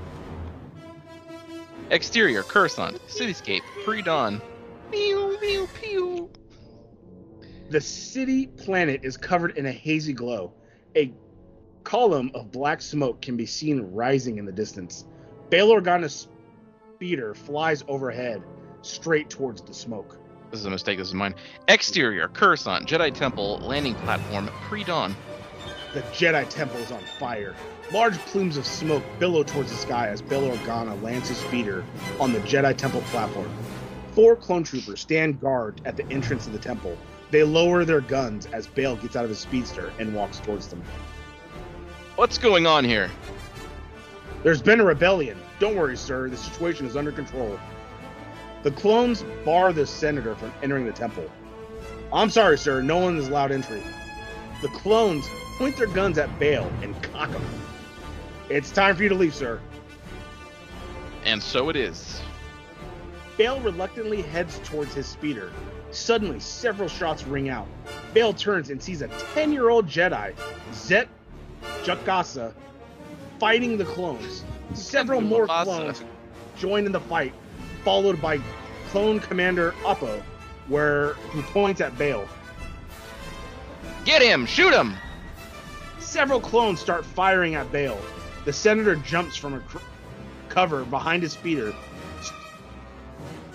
Exterior, 1.90 2.42
Coruscant, 2.42 3.00
cityscape, 3.06 3.62
pre-dawn. 3.84 4.42
Pew, 4.90 5.38
pew, 5.40 5.68
pew. 5.80 6.30
The 7.70 7.80
city 7.80 8.46
planet 8.46 9.00
is 9.04 9.16
covered 9.16 9.56
in 9.56 9.66
a 9.66 9.72
hazy 9.72 10.12
glow. 10.12 10.52
A 10.96 11.12
column 11.84 12.30
of 12.34 12.50
black 12.50 12.82
smoke 12.82 13.22
can 13.22 13.37
be 13.37 13.46
seen 13.46 13.80
rising 13.92 14.38
in 14.38 14.44
the 14.44 14.52
distance. 14.52 15.04
Bail 15.50 15.68
Organa's 15.70 16.28
speeder 16.94 17.34
flies 17.34 17.82
overhead, 17.88 18.42
straight 18.82 19.30
towards 19.30 19.62
the 19.62 19.72
smoke. 19.72 20.18
This 20.50 20.60
is 20.60 20.66
a 20.66 20.70
mistake, 20.70 20.98
this 20.98 21.08
is 21.08 21.14
mine. 21.14 21.34
Exterior, 21.68 22.28
Coruscant, 22.28 22.86
Jedi 22.86 23.12
Temple, 23.12 23.58
landing 23.60 23.94
platform, 23.94 24.48
pre-dawn. 24.68 25.16
The 25.94 26.02
Jedi 26.02 26.46
Temple 26.50 26.78
is 26.80 26.92
on 26.92 27.00
fire. 27.18 27.54
Large 27.92 28.18
plumes 28.26 28.58
of 28.58 28.66
smoke 28.66 29.02
billow 29.18 29.42
towards 29.42 29.70
the 29.70 29.78
sky 29.78 30.08
as 30.08 30.20
Bail 30.20 30.50
Organa 30.50 31.00
lands 31.02 31.30
his 31.30 31.38
speeder 31.38 31.82
on 32.20 32.34
the 32.34 32.40
Jedi 32.40 32.76
Temple 32.76 33.00
platform. 33.02 33.50
Four 34.12 34.36
clone 34.36 34.64
troopers 34.64 35.00
stand 35.00 35.40
guard 35.40 35.80
at 35.86 35.96
the 35.96 36.06
entrance 36.10 36.46
of 36.46 36.52
the 36.52 36.58
temple. 36.58 36.96
They 37.30 37.42
lower 37.42 37.86
their 37.86 38.02
guns 38.02 38.46
as 38.52 38.66
Bail 38.66 38.96
gets 38.96 39.16
out 39.16 39.24
of 39.24 39.30
his 39.30 39.38
speedster 39.38 39.92
and 39.98 40.14
walks 40.14 40.40
towards 40.40 40.68
them. 40.68 40.82
What's 42.16 42.36
going 42.36 42.66
on 42.66 42.84
here? 42.84 43.10
There's 44.42 44.62
been 44.62 44.80
a 44.80 44.85
rebellion. 44.85 45.38
Don't 45.59 45.76
worry, 45.76 45.97
sir. 45.97 46.28
The 46.28 46.37
situation 46.37 46.87
is 46.87 46.97
under 46.97 47.12
control. 47.12 47.59
The 48.62 48.71
clones 48.71 49.25
bar 49.45 49.73
the 49.73 49.87
senator 49.87 50.35
from 50.35 50.52
entering 50.62 50.87
the 50.87 50.92
temple. 50.92 51.30
I'm 52.12 52.30
sorry, 52.30 52.59
sir. 52.59 52.80
No 52.83 52.99
one 52.99 53.16
is 53.16 53.28
allowed 53.28 53.52
entry. 53.52 53.83
The 54.62 54.68
clones 54.68 55.26
point 55.59 55.76
their 55.76 55.87
guns 55.88 56.18
at 56.18 56.38
Bail 56.38 56.71
and 56.83 57.00
cock 57.02 57.30
them. 57.30 57.45
It's 58.49 58.71
time 58.71 58.97
for 58.97 59.02
you 59.02 59.09
to 59.09 59.14
leave, 59.14 59.35
sir. 59.35 59.61
And 61.25 61.42
so 61.42 61.68
it 61.68 61.76
is. 61.76 62.21
Bail 63.37 63.61
reluctantly 63.61 64.23
heads 64.23 64.61
towards 64.64 64.95
his 64.95 65.07
speeder. 65.07 65.52
Suddenly, 65.90 66.40
several 66.40 66.88
shots 66.88 67.25
ring 67.25 67.49
out. 67.49 67.66
Bail 68.14 68.33
turns 68.33 68.71
and 68.71 68.83
sees 68.83 69.02
a 69.02 69.09
10 69.35 69.52
year 69.52 69.68
old 69.68 69.87
Jedi, 69.87 70.35
Zett 70.73 71.09
Jukassa, 71.83 72.52
fighting 73.38 73.76
the 73.78 73.85
clones. 73.85 74.45
Several 74.75 75.21
more 75.21 75.47
Mufasa. 75.47 75.64
clones 75.64 76.04
join 76.57 76.87
in 76.87 76.92
the 76.92 77.00
fight, 77.00 77.33
followed 77.85 78.21
by 78.21 78.40
clone 78.90 79.21
commander 79.21 79.73
Appo, 79.85 80.23
where 80.66 81.14
who 81.30 81.42
points 81.42 81.80
at 81.80 81.97
Bail. 81.97 82.28
Get 84.04 84.23
him! 84.23 84.47
Shoot 84.47 84.75
him! 84.75 84.95
Several 86.00 86.40
clones 86.40 86.80
start 86.80 87.04
firing 87.04 87.54
at 87.54 87.71
Bail. 87.71 87.99
The 88.45 88.52
senator 88.52 88.97
jumps 88.97 89.37
from 89.37 89.54
a 89.54 89.61
cr- 89.61 89.78
cover 90.49 90.85
behind 90.85 91.23
his 91.23 91.33
speeder, 91.33 91.75
st- 92.23 92.35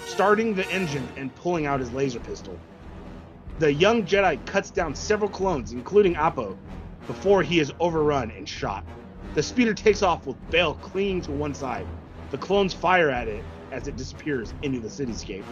starting 0.06 0.54
the 0.54 0.70
engine 0.70 1.08
and 1.18 1.34
pulling 1.36 1.66
out 1.66 1.80
his 1.80 1.92
laser 1.94 2.20
pistol. 2.20 2.58
The 3.60 3.74
young 3.74 4.04
Jedi 4.04 4.44
cuts 4.46 4.70
down 4.70 4.94
several 4.96 5.30
clones, 5.30 5.72
including 5.72 6.16
Appo, 6.16 6.56
before 7.08 7.44
he 7.44 7.60
is 7.60 7.72
overrun 7.80 8.32
and 8.32 8.48
shot. 8.48 8.86
The 9.34 9.42
speeder 9.42 9.74
takes 9.74 10.04
off 10.04 10.28
with 10.28 10.38
Bail 10.52 10.76
clinging 10.76 11.22
to 11.22 11.32
one 11.32 11.56
side. 11.56 11.88
The 12.30 12.38
clones 12.38 12.74
fire 12.74 13.10
at 13.10 13.28
it 13.28 13.44
as 13.72 13.88
it 13.88 13.96
disappears 13.96 14.54
into 14.62 14.80
the 14.80 14.88
cityscape. 14.88 15.44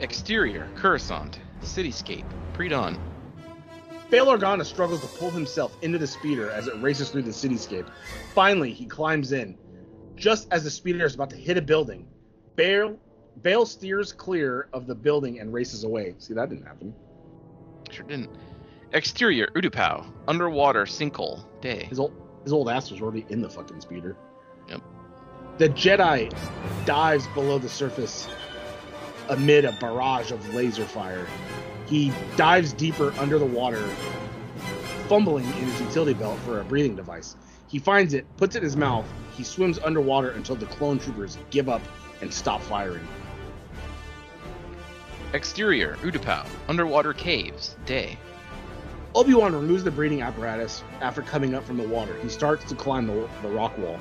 Exterior, 0.00 0.66
Coruscant, 0.74 1.38
cityscape, 1.62 2.24
pre-dawn. 2.54 2.98
Bail 4.10 4.26
Organa 4.26 4.64
struggles 4.64 5.02
to 5.02 5.06
pull 5.18 5.30
himself 5.30 5.76
into 5.82 5.98
the 5.98 6.06
speeder 6.06 6.50
as 6.50 6.66
it 6.66 6.80
races 6.80 7.10
through 7.10 7.22
the 7.22 7.30
cityscape. 7.30 7.86
Finally, 8.34 8.72
he 8.72 8.86
climbs 8.86 9.32
in. 9.32 9.58
Just 10.16 10.48
as 10.50 10.64
the 10.64 10.70
speeder 10.70 11.04
is 11.04 11.14
about 11.14 11.28
to 11.30 11.36
hit 11.36 11.58
a 11.58 11.62
building, 11.62 12.06
Bail, 12.56 12.98
Bail 13.42 13.66
steers 13.66 14.12
clear 14.12 14.68
of 14.72 14.86
the 14.86 14.94
building 14.94 15.40
and 15.40 15.52
races 15.52 15.84
away. 15.84 16.14
See, 16.18 16.32
that 16.32 16.48
didn't 16.48 16.64
happen. 16.64 16.94
Sure 17.90 18.06
didn't. 18.06 18.30
Exterior, 18.92 19.48
Utapau. 19.54 20.06
Underwater, 20.26 20.84
sinkhole, 20.84 21.44
day. 21.60 21.84
His 21.84 21.98
old 21.98 22.12
his 22.44 22.52
old 22.52 22.68
ass 22.70 22.90
was 22.90 23.02
already 23.02 23.26
in 23.28 23.42
the 23.42 23.50
fucking 23.50 23.80
speeder. 23.80 24.16
Yep. 24.68 24.80
The 25.58 25.68
Jedi 25.70 26.32
dives 26.86 27.26
below 27.28 27.58
the 27.58 27.68
surface 27.68 28.28
amid 29.28 29.66
a 29.66 29.72
barrage 29.72 30.30
of 30.30 30.54
laser 30.54 30.84
fire. 30.84 31.26
He 31.86 32.12
dives 32.36 32.72
deeper 32.72 33.12
under 33.18 33.38
the 33.38 33.44
water, 33.44 33.86
fumbling 35.08 35.44
in 35.44 35.52
his 35.52 35.80
utility 35.80 36.14
belt 36.14 36.38
for 36.40 36.60
a 36.60 36.64
breathing 36.64 36.96
device. 36.96 37.36
He 37.66 37.78
finds 37.78 38.14
it, 38.14 38.24
puts 38.38 38.56
it 38.56 38.60
in 38.60 38.64
his 38.64 38.76
mouth. 38.76 39.06
He 39.36 39.44
swims 39.44 39.78
underwater 39.80 40.30
until 40.30 40.56
the 40.56 40.66
clone 40.66 40.98
troopers 40.98 41.36
give 41.50 41.68
up 41.68 41.82
and 42.22 42.32
stop 42.32 42.62
firing. 42.62 43.06
Exterior, 45.34 45.96
Utapau. 45.96 46.46
Underwater 46.68 47.12
caves, 47.12 47.76
day. 47.84 48.16
Obi-Wan 49.14 49.54
removes 49.54 49.84
the 49.84 49.90
breathing 49.90 50.22
apparatus 50.22 50.82
after 51.00 51.22
coming 51.22 51.54
up 51.54 51.64
from 51.64 51.78
the 51.78 51.88
water. 51.88 52.14
He 52.22 52.28
starts 52.28 52.64
to 52.66 52.74
climb 52.74 53.06
the, 53.06 53.28
the 53.42 53.48
rock 53.48 53.76
wall. 53.78 53.98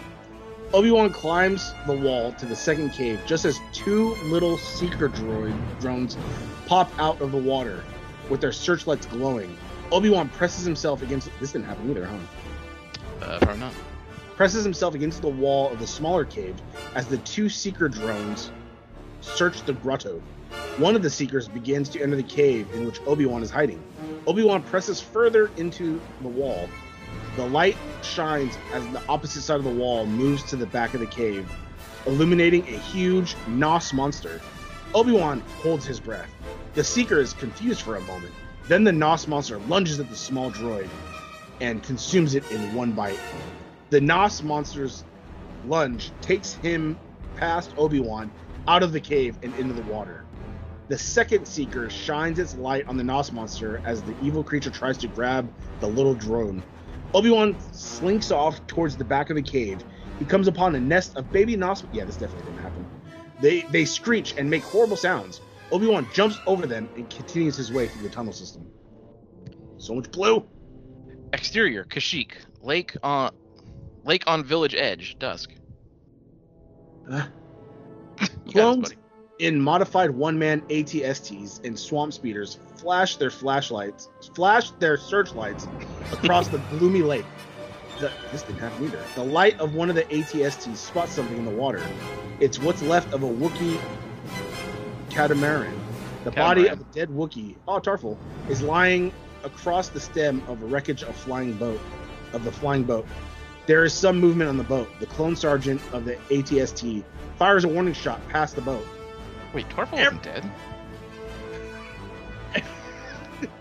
Obi-Wan 0.74 1.12
climbs 1.12 1.74
the 1.86 1.96
wall 1.96 2.34
to 2.34 2.46
the 2.46 2.56
second 2.56 2.90
cave 2.90 3.20
just 3.26 3.46
as 3.46 3.58
two 3.72 4.16
little 4.26 4.58
seeker 4.58 5.08
droid 5.08 5.56
drones 5.80 6.18
pop 6.66 6.92
out 7.00 7.22
of 7.22 7.32
the 7.32 7.38
water 7.38 7.84
with 8.30 8.42
their 8.42 8.52
searchlights 8.52 9.06
glowing. 9.06 9.58
Obi-Wan 9.92 10.28
presses 10.30 10.66
himself 10.66 11.02
against 11.02 11.30
this 11.40 11.54
didn't 11.54 11.68
happen 11.68 11.90
either, 11.90 12.06
huh? 12.06 12.18
Uh, 13.22 13.40
probably 13.40 13.60
not. 13.62 13.74
Presses 14.36 14.66
himself 14.66 14.94
against 14.94 15.22
the 15.22 15.30
wall 15.30 15.72
of 15.72 15.80
the 15.80 15.88
smaller 15.88 16.26
cave 16.26 16.62
as 16.96 17.08
the 17.08 17.18
two 17.20 17.48
seeker 17.48 17.88
drones 17.88 18.52
search 19.22 19.64
the 19.64 19.74
grotto. 19.74 20.22
One 20.78 20.96
of 20.96 21.02
the 21.02 21.10
seekers 21.10 21.48
begins 21.48 21.90
to 21.90 22.02
enter 22.04 22.16
the 22.16 22.22
cave 22.22 22.68
in 22.76 22.86
which 22.86 23.00
Obi-Wan 23.08 23.42
is 23.42 23.50
hiding. 23.50 23.84
Obi-Wan 24.28 24.62
presses 24.62 25.02
further 25.02 25.50
into 25.58 26.00
the 26.22 26.28
wall. 26.28 26.70
The 27.36 27.48
light 27.48 27.76
shines 28.04 28.56
as 28.72 28.88
the 28.90 29.02
opposite 29.10 29.42
side 29.42 29.58
of 29.58 29.64
the 29.64 29.72
wall 29.72 30.06
moves 30.06 30.44
to 30.44 30.56
the 30.56 30.68
back 30.68 30.94
of 30.94 31.00
the 31.00 31.08
cave, 31.08 31.52
illuminating 32.06 32.62
a 32.68 32.78
huge 32.78 33.36
Nos 33.48 33.92
monster. 33.92 34.40
Obi-Wan 34.94 35.40
holds 35.64 35.84
his 35.84 36.00
breath. 36.00 36.30
The 36.76 36.84
Seeker 36.84 37.20
is 37.20 37.34
confused 37.34 37.82
for 37.82 37.96
a 37.96 38.02
moment. 38.02 38.36
Then 38.68 38.84
the 38.84 38.92
Nos 38.92 39.28
monster 39.28 39.58
lunges 39.58 40.00
at 40.00 40.12
the 40.12 40.16
small 40.16 40.52
droid 40.52 40.90
and 41.60 41.82
consumes 41.82 42.36
it 42.36 42.44
in 42.52 42.76
one 42.76 42.92
bite. 42.92 43.20
The 43.90 44.00
Nos 44.00 44.44
monster's 44.44 45.04
lunge 45.66 46.12
takes 46.22 46.54
him 46.54 47.00
past 47.36 47.74
Obi-Wan 47.78 48.32
out 48.68 48.84
of 48.84 48.92
the 48.92 49.00
cave 49.00 49.40
and 49.42 49.56
into 49.56 49.74
the 49.74 49.82
water. 49.92 50.24
The 50.88 50.98
second 50.98 51.46
Seeker 51.46 51.90
shines 51.90 52.40
its 52.40 52.56
light 52.56 52.88
on 52.88 52.96
the 52.96 53.04
Nos 53.04 53.32
monster 53.32 53.82
as 53.86 54.04
the 54.04 54.16
evil 54.22 54.44
creature 54.44 54.72
tries 54.72 54.98
to 55.00 55.08
grab 55.08 55.52
the 55.82 55.88
little 55.88 56.16
drone. 56.16 56.64
Obi-Wan 57.14 57.58
slinks 57.74 58.32
off 58.32 58.66
towards 58.68 58.96
the 58.96 59.04
back 59.04 59.30
of 59.30 59.36
the 59.36 59.42
cave. 59.42 59.84
He 60.20 60.26
comes 60.26 60.48
upon 60.48 60.76
a 60.76 60.80
nest 60.80 61.18
of 61.18 61.32
baby 61.32 61.56
Nos. 61.58 61.84
Yeah, 61.92 62.06
this 62.06 62.16
definitely 62.18 62.52
didn't 62.52 62.64
happen. 62.64 62.88
They 63.42 63.62
they 63.64 63.86
screech 63.86 64.36
and 64.38 64.50
make 64.50 64.64
horrible 64.64 64.98
sounds. 64.98 65.42
Obi-Wan 65.72 66.08
jumps 66.14 66.40
over 66.48 66.66
them 66.66 66.90
and 66.96 67.10
continues 67.10 67.58
his 67.58 67.72
way 67.72 67.88
through 67.88 68.04
the 68.04 68.10
tunnel 68.10 68.34
system. 68.34 68.66
So 69.78 69.94
much 69.94 70.10
blue. 70.12 70.46
Exterior, 71.34 71.84
Kashyyyk. 71.84 72.32
Lake 72.62 72.96
on 73.04 73.32
Lake 74.06 74.24
on 74.26 74.44
Village 74.44 74.74
Edge, 74.74 75.20
dusk. 75.20 75.52
Uh, 77.10 77.28
You 78.46 78.54
Clones. 78.54 78.94
In 79.40 79.62
modified 79.62 80.10
one-man 80.10 80.62
ATSTs 80.62 81.64
and 81.64 81.78
swamp 81.78 82.12
speeders 82.12 82.58
flash 82.76 83.18
their 83.18 83.30
flashlights, 83.30 84.10
flash 84.34 84.72
their 84.80 84.98
searchlights 84.98 85.68
across 86.12 86.48
the 86.48 86.58
gloomy 86.72 87.04
lake. 87.04 87.26
The, 88.00 88.12
this 88.32 88.42
didn't 88.42 88.60
happen 88.60 88.86
either. 88.86 89.00
The 89.14 89.24
light 89.24 89.60
of 89.60 89.76
one 89.76 89.92
of 89.92 89.96
the 89.96 90.06
ATSTs 90.06 90.78
spots 90.78 91.12
something 91.12 91.38
in 91.38 91.46
the 91.46 91.52
water. 91.52 91.84
It's 92.40 92.58
what's 92.60 92.82
left 92.82 93.14
of 93.14 93.22
a 93.22 93.28
Wookiee 93.28 93.80
catamaran. 95.12 95.80
The 96.24 96.32
body 96.32 96.68
of 96.68 96.82
a 96.82 96.84
dead 96.86 97.10
Wookiee, 97.10 97.58
oh 97.68 97.80
Tarfful, 97.80 98.18
is 98.50 98.64
lying 98.64 99.14
across 99.44 99.90
the 99.90 100.00
stem 100.00 100.42
of 100.48 100.64
a 100.64 100.66
wreckage 100.66 101.04
of 101.04 101.16
flying 101.16 101.54
boat, 101.54 101.80
of 102.34 102.44
the 102.44 102.52
flying 102.52 102.84
boat. 102.84 103.06
There 103.68 103.84
is 103.84 103.94
some 103.94 104.20
movement 104.20 104.50
on 104.50 104.58
the 104.58 104.64
boat. 104.64 104.90
The 105.00 105.06
clone 105.06 105.36
sergeant 105.36 105.80
of 105.94 106.06
the 106.06 106.16
ATST 106.32 107.04
fires 107.38 107.66
a 107.66 107.68
warning 107.68 107.94
shot 107.94 108.20
past 108.30 108.56
the 108.56 108.62
boat. 108.62 108.86
Wait, 109.54 109.70
Torful 109.70 109.98
Ev- 109.98 110.14
wasn't 110.14 110.24
dead? 110.24 110.52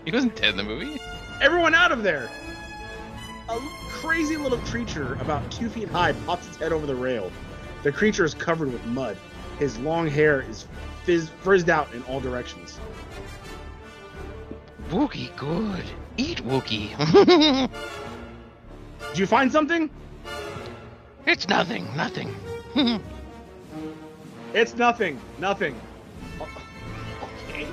he 0.05 0.11
wasn't 0.11 0.35
dead 0.35 0.49
in 0.49 0.57
the 0.57 0.63
movie? 0.63 0.99
Everyone 1.41 1.73
out 1.75 1.91
of 1.91 2.03
there! 2.03 2.29
A 3.49 3.59
crazy 3.89 4.35
little 4.37 4.57
creature 4.59 5.15
about 5.21 5.49
two 5.51 5.69
feet 5.69 5.87
high 5.87 6.13
pops 6.25 6.47
its 6.47 6.57
head 6.57 6.73
over 6.73 6.85
the 6.85 6.95
rail. 6.95 7.31
The 7.83 7.91
creature 7.91 8.25
is 8.25 8.33
covered 8.33 8.71
with 8.71 8.83
mud. 8.85 9.17
His 9.59 9.77
long 9.79 10.07
hair 10.07 10.41
is 10.49 10.65
fizz- 11.05 11.29
frizzed 11.41 11.69
out 11.69 11.91
in 11.93 12.03
all 12.03 12.19
directions. 12.19 12.79
Wookie 14.89 15.35
good. 15.35 15.83
Eat 16.17 16.43
Wookie. 16.45 16.95
Did 19.09 19.19
you 19.19 19.25
find 19.27 19.51
something? 19.51 19.89
it's 21.25 21.47
nothing, 21.47 21.87
nothing. 21.95 22.33
It's 24.53 24.75
nothing. 24.75 25.19
Nothing. 25.39 25.79
Okay. 27.49 27.67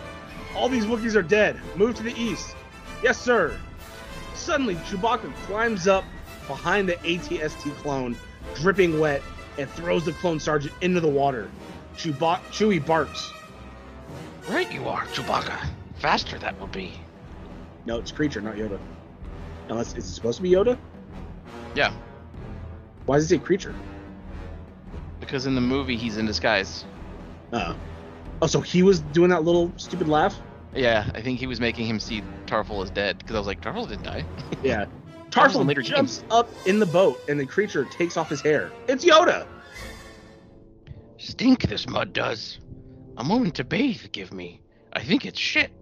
All 0.54 0.68
these 0.68 0.84
Wookiees 0.84 1.14
are 1.16 1.22
dead. 1.22 1.60
Move 1.76 1.94
to 1.96 2.02
the 2.02 2.14
east. 2.20 2.54
Yes, 3.02 3.20
sir. 3.20 3.56
Suddenly, 4.34 4.74
Chewbacca 4.76 5.32
climbs 5.46 5.86
up 5.88 6.04
behind 6.46 6.88
the 6.88 6.94
ATST 6.96 7.74
clone, 7.76 8.16
dripping 8.54 8.98
wet, 9.00 9.22
and 9.58 9.68
throws 9.70 10.04
the 10.04 10.12
clone 10.12 10.38
sergeant 10.40 10.74
into 10.80 11.00
the 11.00 11.08
water. 11.08 11.50
Chewba- 11.96 12.40
Chewie 12.50 12.84
barks. 12.84 13.32
right 14.48 14.70
you 14.72 14.86
are, 14.88 15.04
Chewbacca. 15.06 15.66
Faster 15.96 16.38
that 16.38 16.58
will 16.60 16.66
be. 16.66 16.92
No, 17.86 17.98
it's 17.98 18.10
creature, 18.12 18.40
not 18.40 18.56
Yoda. 18.56 18.78
Unless 19.68 19.96
is 19.96 20.06
it 20.08 20.12
supposed 20.14 20.36
to 20.38 20.42
be 20.42 20.50
Yoda? 20.50 20.76
Yeah, 21.74 21.92
Why 23.06 23.16
does 23.16 23.24
it 23.24 23.28
say 23.28 23.38
creature? 23.38 23.74
Because 25.24 25.46
in 25.46 25.54
the 25.54 25.60
movie 25.60 25.96
he's 25.96 26.16
in 26.16 26.26
disguise. 26.26 26.84
Oh. 27.52 27.74
Oh, 28.42 28.46
so 28.46 28.60
he 28.60 28.82
was 28.82 29.00
doing 29.00 29.30
that 29.30 29.44
little 29.44 29.72
stupid 29.76 30.08
laugh? 30.08 30.38
Yeah, 30.74 31.08
I 31.14 31.22
think 31.22 31.38
he 31.38 31.46
was 31.46 31.60
making 31.60 31.86
him 31.86 31.98
see 31.98 32.22
Tarfful 32.46 32.82
as 32.82 32.90
dead 32.90 33.18
because 33.18 33.34
I 33.34 33.38
was 33.38 33.46
like, 33.46 33.60
Tarfful 33.60 33.88
didn't 33.88 34.04
die. 34.04 34.24
Yeah. 34.62 34.84
That 34.84 35.50
Tarfful 35.50 35.66
later 35.66 35.82
jumps 35.82 36.22
up 36.30 36.48
in 36.66 36.78
the 36.78 36.86
boat, 36.86 37.18
and 37.28 37.38
the 37.40 37.44
creature 37.44 37.84
takes 37.84 38.16
off 38.16 38.30
his 38.30 38.40
hair. 38.40 38.70
It's 38.86 39.04
Yoda. 39.04 39.46
Stink 41.18 41.62
this 41.62 41.88
mud 41.88 42.12
does. 42.12 42.60
A 43.16 43.24
moment 43.24 43.56
to 43.56 43.64
bathe, 43.64 44.12
give 44.12 44.32
me. 44.32 44.60
I 44.92 45.02
think 45.02 45.26
it's 45.26 45.40
shit. 45.40 45.72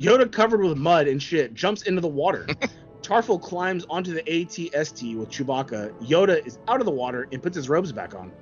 Yoda, 0.00 0.30
covered 0.30 0.62
with 0.62 0.76
mud 0.76 1.06
and 1.06 1.22
shit, 1.22 1.54
jumps 1.54 1.82
into 1.82 2.00
the 2.00 2.08
water. 2.08 2.46
Tarfful 3.02 3.40
climbs 3.40 3.86
onto 3.88 4.12
the 4.12 4.22
ATST 4.22 5.16
with 5.16 5.30
Chewbacca. 5.30 5.92
Yoda 6.02 6.44
is 6.44 6.58
out 6.66 6.80
of 6.80 6.86
the 6.86 6.92
water 6.92 7.28
and 7.30 7.42
puts 7.42 7.54
his 7.54 7.68
robes 7.68 7.92
back 7.92 8.14
on. 8.14 8.32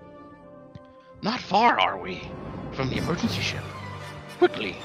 Not 1.24 1.40
far, 1.40 1.80
are 1.80 1.96
we? 1.96 2.20
From 2.72 2.90
the 2.90 2.98
emergency 2.98 3.40
ship. 3.40 3.64
Quickly. 4.37 4.76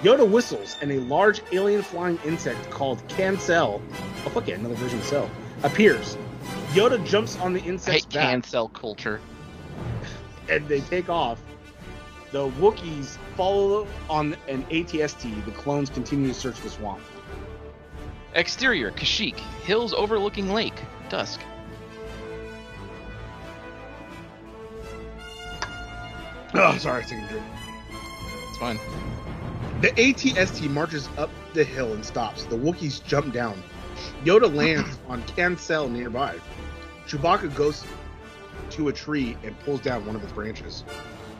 Yoda 0.00 0.24
whistles, 0.30 0.76
and 0.80 0.92
a 0.92 1.00
large 1.00 1.42
alien 1.50 1.82
flying 1.82 2.20
insect 2.24 2.70
called 2.70 3.02
Cancel, 3.08 3.82
oh 4.24 4.28
fuck 4.28 4.46
yeah, 4.46 4.54
another 4.54 4.76
version 4.76 5.00
of 5.00 5.04
Cell, 5.04 5.28
appears. 5.64 6.16
Yoda 6.68 7.04
jumps 7.04 7.36
on 7.40 7.52
the 7.52 7.58
I 7.58 7.62
hate 7.62 7.72
insect's 7.72 8.06
back, 8.06 8.30
cancel 8.30 8.68
culture. 8.68 9.20
and 10.48 10.68
they 10.68 10.82
take 10.82 11.08
off. 11.08 11.42
The 12.30 12.48
Wookiees 12.50 13.18
follow 13.36 13.88
on 14.08 14.36
an 14.46 14.62
ATST. 14.66 15.44
The 15.46 15.50
clones 15.50 15.90
continue 15.90 16.28
to 16.28 16.34
search 16.34 16.60
the 16.60 16.70
swamp. 16.70 17.00
Exterior, 18.34 18.92
Kashyyyk. 18.92 19.38
Hills 19.64 19.92
overlooking 19.92 20.52
lake, 20.52 20.80
dusk. 21.08 21.40
Oh, 26.54 26.78
sorry, 26.78 27.02
taking 27.02 27.24
a 27.24 27.28
drink. 27.28 27.44
It's 28.48 28.58
fine. 28.58 28.78
The 29.80 29.88
ATST 29.88 30.70
marches 30.70 31.08
up 31.18 31.28
the 31.52 31.64
hill 31.64 31.92
and 31.92 32.04
stops. 32.04 32.44
The 32.44 32.56
Wookiees 32.56 33.04
jump 33.04 33.34
down. 33.34 33.62
Yoda 34.24 34.52
lands 34.52 34.98
on 35.08 35.22
Cancel 35.24 35.88
nearby. 35.88 36.36
Chewbacca 37.06 37.54
goes 37.54 37.84
to 38.70 38.88
a 38.88 38.92
tree 38.92 39.36
and 39.44 39.58
pulls 39.60 39.80
down 39.80 40.06
one 40.06 40.16
of 40.16 40.22
its 40.22 40.32
branches. 40.32 40.84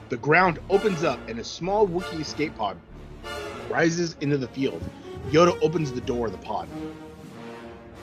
The 0.08 0.16
ground 0.16 0.58
opens 0.70 1.02
up 1.02 1.18
and 1.28 1.38
a 1.38 1.44
small 1.44 1.88
Wookiee 1.88 2.20
escape 2.20 2.56
pod 2.56 2.76
rises 3.68 4.16
into 4.20 4.38
the 4.38 4.48
field. 4.48 4.82
Yoda 5.30 5.58
opens 5.62 5.92
the 5.92 6.00
door 6.00 6.26
of 6.26 6.32
the 6.32 6.38
pod. 6.38 6.68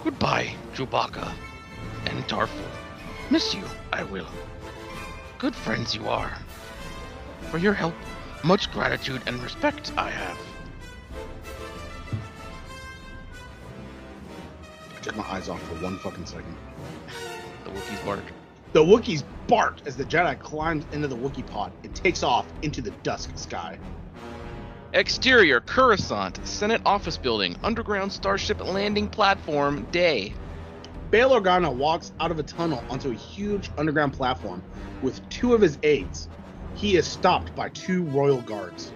Goodbye, 0.03 0.53
Chewbacca 0.73 1.31
and 2.07 2.27
Darfur. 2.27 2.69
Miss 3.29 3.53
you, 3.53 3.63
I 3.93 4.03
will. 4.03 4.27
Good 5.37 5.55
friends 5.55 5.95
you 5.95 6.09
are. 6.09 6.37
For 7.53 7.59
your 7.59 7.73
help, 7.73 7.93
much 8.43 8.71
gratitude 8.71 9.21
and 9.27 9.39
respect 9.43 9.93
I 9.95 10.09
have. 10.09 10.39
I 14.89 14.99
took 15.01 15.15
my 15.15 15.23
eyes 15.25 15.49
off 15.49 15.61
for 15.61 15.75
one 15.75 15.99
fucking 15.99 16.25
second. 16.25 16.57
The 17.63 17.69
Wookiees 17.69 18.03
bark. 18.03 18.23
The 18.71 18.83
Wookiees 18.83 19.23
bark 19.45 19.85
as 19.85 19.95
the 19.95 20.03
Jedi 20.03 20.39
climbs 20.39 20.83
into 20.93 21.07
the 21.07 21.15
Wookiee 21.15 21.45
pod 21.45 21.71
and 21.83 21.95
takes 21.95 22.23
off 22.23 22.47
into 22.63 22.81
the 22.81 22.89
dusk 23.03 23.29
sky. 23.35 23.77
Exterior, 24.93 25.59
Coruscant, 25.59 26.39
Senate 26.47 26.81
Office 26.87 27.17
Building, 27.17 27.55
Underground 27.63 28.11
Starship 28.11 28.65
Landing 28.65 29.07
Platform, 29.07 29.85
day. 29.91 30.33
Bail 31.11 31.29
Organa 31.29 31.71
walks 31.71 32.13
out 32.19 32.31
of 32.31 32.39
a 32.39 32.43
tunnel 32.43 32.83
onto 32.89 33.11
a 33.11 33.13
huge 33.13 33.69
underground 33.77 34.13
platform 34.13 34.63
with 35.03 35.21
two 35.29 35.53
of 35.53 35.61
his 35.61 35.77
aides. 35.83 36.29
He 36.75 36.95
is 36.95 37.07
stopped 37.07 37.55
by 37.55 37.69
two 37.69 38.03
royal 38.03 38.41
guards. 38.41 38.91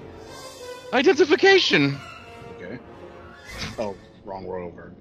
Identification! 0.93 1.97
Okay. 2.55 2.79
Oh, 3.77 3.95
wrong 4.23 4.45
royal 4.45 4.71
guard. 4.71 4.95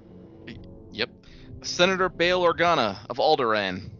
Yep. 0.92 1.10
Senator 1.62 2.08
Bail 2.08 2.42
Organa 2.42 2.98
of 3.10 3.18
Alderaan. 3.18 3.90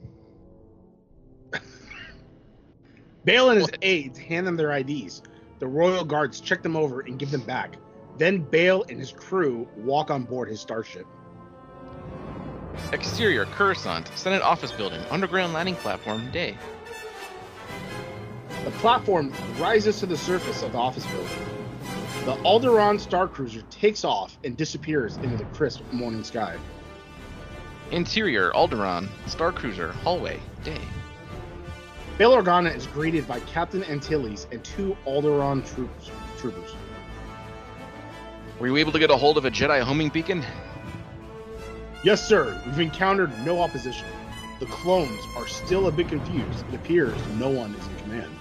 Bail 3.25 3.51
and 3.51 3.61
his 3.61 3.71
aides 3.83 4.19
hand 4.19 4.47
them 4.47 4.57
their 4.57 4.71
IDs. 4.73 5.23
The 5.59 5.67
royal 5.67 6.05
guards 6.05 6.41
check 6.41 6.63
them 6.63 6.77
over 6.77 7.01
and 7.01 7.19
give 7.19 7.31
them 7.31 7.41
back. 7.41 7.77
Then 8.19 8.39
Bail 8.39 8.85
and 8.89 9.01
his 9.01 9.11
crew 9.11 9.69
walk 9.77 10.11
on 10.11 10.23
board 10.23 10.49
his 10.49 10.61
starship. 10.61 11.07
Exterior, 12.93 13.47
Coruscant, 13.47 14.09
Senate 14.15 14.43
Office 14.43 14.71
Building, 14.71 15.01
Underground 15.11 15.53
Landing 15.53 15.75
Platform, 15.77 16.31
day. 16.31 16.57
The 18.67 18.73
platform 18.73 19.33
rises 19.61 20.01
to 20.01 20.07
the 20.07 20.17
surface 20.17 20.65
of 20.65 20.73
the 20.73 20.79
office 20.79 21.07
building. 21.07 21.31
The 22.25 22.35
Alderaan 22.43 22.99
Star 22.99 23.29
Cruiser 23.29 23.63
takes 23.71 24.05
off 24.05 24.37
and 24.43 24.57
disappears 24.57 25.19
into 25.19 25.37
the 25.37 25.45
crisp 25.45 25.83
morning 25.93 26.25
sky. 26.25 26.59
Interior, 27.93 28.51
Alderaan, 28.51 29.09
Star 29.29 29.53
Cruiser, 29.53 29.93
Hallway, 29.93 30.41
day. 30.65 30.81
Bail 32.19 32.33
Organa 32.33 32.75
is 32.75 32.89
greeted 32.89 33.29
by 33.29 33.39
Captain 33.39 33.85
Antilles 33.85 34.49
and 34.51 34.65
two 34.65 34.97
Alderaan 35.07 35.65
troops, 35.65 36.11
troopers. 36.37 36.75
Were 38.59 38.67
you 38.67 38.79
able 38.79 38.91
to 38.91 38.99
get 38.99 39.13
a 39.13 39.17
hold 39.17 39.39
of 39.39 39.45
a 39.45 39.51
Jedi 39.53 39.81
homing 39.81 40.09
beacon? 40.09 40.45
Yes, 42.03 42.27
sir. 42.27 42.61
We've 42.67 42.81
encountered 42.81 43.31
no 43.45 43.61
opposition. 43.61 44.09
The 44.59 44.67
clones 44.67 45.21
are 45.37 45.47
still 45.47 45.87
a 45.87 45.93
bit 45.93 46.09
confused. 46.09 46.65
It 46.73 46.75
appears 46.75 47.15
no 47.39 47.49
one 47.49 47.73
is 47.73 47.87
in 47.87 47.97
command. 47.99 48.33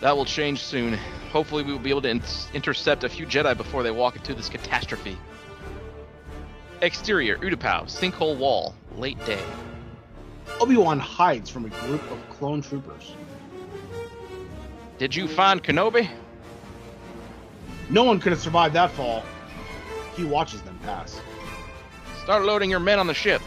That 0.00 0.16
will 0.16 0.24
change 0.24 0.62
soon. 0.62 0.98
Hopefully, 1.32 1.62
we 1.62 1.72
will 1.72 1.78
be 1.80 1.90
able 1.90 2.02
to 2.02 2.10
in- 2.10 2.22
intercept 2.54 3.04
a 3.04 3.08
few 3.08 3.26
Jedi 3.26 3.56
before 3.56 3.82
they 3.82 3.90
walk 3.90 4.16
into 4.16 4.34
this 4.34 4.48
catastrophe. 4.48 5.18
Exterior, 6.80 7.36
Utapau, 7.38 7.84
Sinkhole 7.86 8.36
Wall, 8.36 8.74
late 8.96 9.22
day. 9.26 9.42
Obi-Wan 10.60 10.98
hides 11.00 11.50
from 11.50 11.64
a 11.64 11.68
group 11.68 12.08
of 12.10 12.18
clone 12.30 12.62
troopers. 12.62 13.14
Did 14.98 15.14
you 15.14 15.26
find 15.26 15.62
Kenobi? 15.62 16.08
No 17.90 18.04
one 18.04 18.20
could 18.20 18.32
have 18.32 18.40
survived 18.40 18.74
that 18.74 18.90
fall. 18.92 19.24
He 20.16 20.24
watches 20.24 20.62
them 20.62 20.78
pass. 20.84 21.20
Start 22.22 22.44
loading 22.44 22.70
your 22.70 22.80
men 22.80 22.98
on 22.98 23.06
the 23.06 23.14
ship. 23.14 23.42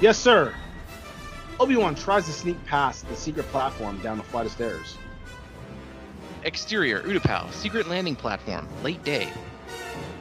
Yes, 0.00 0.18
sir. 0.18 0.54
Obi-Wan 1.58 1.94
tries 1.94 2.26
to 2.26 2.32
sneak 2.32 2.62
past 2.66 3.08
the 3.08 3.16
secret 3.16 3.46
platform 3.46 3.98
down 3.98 4.18
a 4.18 4.22
flight 4.22 4.46
of 4.46 4.52
stairs. 4.52 4.96
Exterior, 6.42 7.02
Utapau, 7.02 7.52
secret 7.52 7.86
landing 7.86 8.16
platform, 8.16 8.66
late 8.82 9.02
day. 9.04 9.28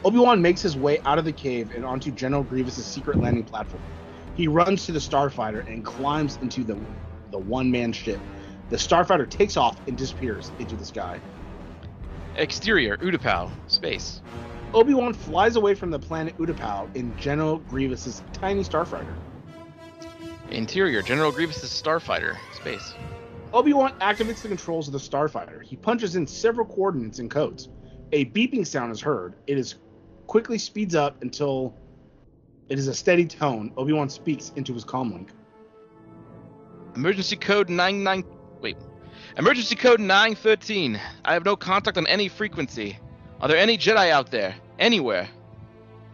Obi-Wan 0.03 0.41
makes 0.41 0.62
his 0.62 0.75
way 0.75 0.99
out 1.05 1.17
of 1.17 1.25
the 1.25 1.32
cave 1.32 1.71
and 1.73 1.86
onto 1.86 2.12
General 2.12 2.43
Grievous' 2.43 2.86
secret 2.86 3.21
landing 3.21 3.43
platform. 3.43 3.84
He 4.36 4.47
runs 4.47 4.86
to 4.86 4.91
the 4.91 4.99
starfighter 4.99 5.65
and 5.67 5.84
climbs 5.84 6.38
into 6.41 6.63
the 6.63 6.77
the 7.32 7.38
one-man 7.38 7.93
ship. 7.93 8.19
The 8.69 8.75
starfighter 8.75 9.29
takes 9.29 9.55
off 9.55 9.79
and 9.88 9.97
disappears 9.97 10.51
into 10.60 10.75
the 10.75 10.86
sky. 10.86 11.19
Exterior, 12.36 12.97
Utapau, 12.97 13.51
space. 13.67 14.21
Obi-Wan 14.73 15.13
flies 15.13 15.55
away 15.55 15.75
from 15.75 15.91
the 15.91 15.99
planet 15.99 16.38
Utapau 16.38 16.93
in 16.95 17.15
General 17.17 17.58
Grievous' 17.58 18.21
tiny 18.34 18.63
starfighter. 18.63 19.13
Interior, 20.51 21.01
General 21.01 21.32
Grievous' 21.32 21.82
starfighter, 21.82 22.36
space. 22.53 22.93
Obi-Wan 23.51 23.93
activates 23.99 24.41
the 24.43 24.47
controls 24.47 24.88
of 24.88 24.93
the 24.93 24.99
starfighter. 24.99 25.63
He 25.63 25.75
punches 25.75 26.15
in 26.15 26.27
several 26.27 26.67
coordinates 26.67 27.19
and 27.19 27.31
codes. 27.31 27.69
A 28.12 28.25
beeping 28.25 28.65
sound 28.65 28.91
is 28.91 29.01
heard. 29.01 29.35
It 29.47 29.57
is 29.57 29.75
quickly 30.27 30.59
speeds 30.59 30.93
up 30.93 31.21
until 31.23 31.75
it 32.69 32.77
is 32.77 32.88
a 32.88 32.93
steady 32.93 33.25
tone. 33.25 33.73
Obi-Wan 33.75 34.09
speaks 34.09 34.51
into 34.55 34.73
his 34.73 34.85
comlink. 34.85 35.29
Emergency 36.95 37.35
code 37.35 37.69
99. 37.69 38.23
Wait. 38.62 38.77
Emergency 39.38 39.75
code 39.75 39.99
913. 39.99 40.99
I 41.25 41.33
have 41.33 41.45
no 41.45 41.55
contact 41.55 41.97
on 41.97 42.05
any 42.05 42.27
frequency. 42.27 42.99
Are 43.41 43.47
there 43.47 43.57
any 43.57 43.77
Jedi 43.77 44.12
out 44.12 44.29
there? 44.29 44.55
Anywhere? 44.77 45.27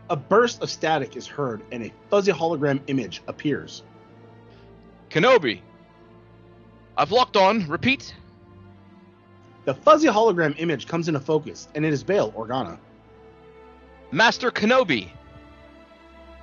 A 0.10 0.15
burst 0.15 0.62
of 0.62 0.69
static 0.69 1.17
is 1.17 1.28
heard 1.28 1.63
and 1.71 1.84
a 1.84 1.91
fuzzy 2.10 2.32
hologram 2.32 2.80
image 2.88 3.21
appears. 3.28 3.84
Kenobi. 5.10 5.62
I've 6.97 7.12
locked 7.12 7.36
on. 7.38 7.67
Repeat. 7.67 8.13
The 9.65 9.73
fuzzy 9.73 10.08
hologram 10.08 10.55
image 10.60 10.88
comes 10.88 11.08
into 11.08 11.19
focus 11.19 11.67
and 11.75 11.84
it 11.84 11.91
is 11.91 12.03
Bail 12.03 12.31
Organa. 12.31 12.77
Master 14.12 14.51
Kenobi. 14.51 15.10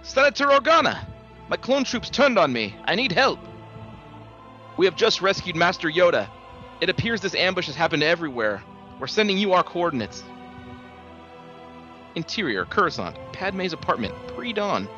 Senator 0.03 0.47
Organa. 0.47 1.07
My 1.49 1.57
clone 1.57 1.85
troops 1.85 2.11
turned 2.11 2.39
on 2.39 2.53
me. 2.53 2.75
I 2.85 2.95
need 2.95 3.13
help. 3.13 3.39
We 4.77 4.87
have 4.87 4.97
just 4.97 5.23
rescued 5.23 5.55
Master 5.55 5.89
Yoda. 5.89 6.29
It 6.81 6.89
appears 6.89 7.21
this 7.21 7.35
ambush 7.35 7.67
has 7.67 7.77
happened 7.77 8.03
everywhere. 8.03 8.63
We're 8.99 9.07
sending 9.07 9.39
you 9.39 9.53
our 9.53 9.63
coordinates. 9.63 10.23
Interior, 12.15 12.65
Coruscant, 12.65 13.17
Padme's 13.33 13.73
apartment, 13.73 14.15
pre-dawn. 14.29 14.89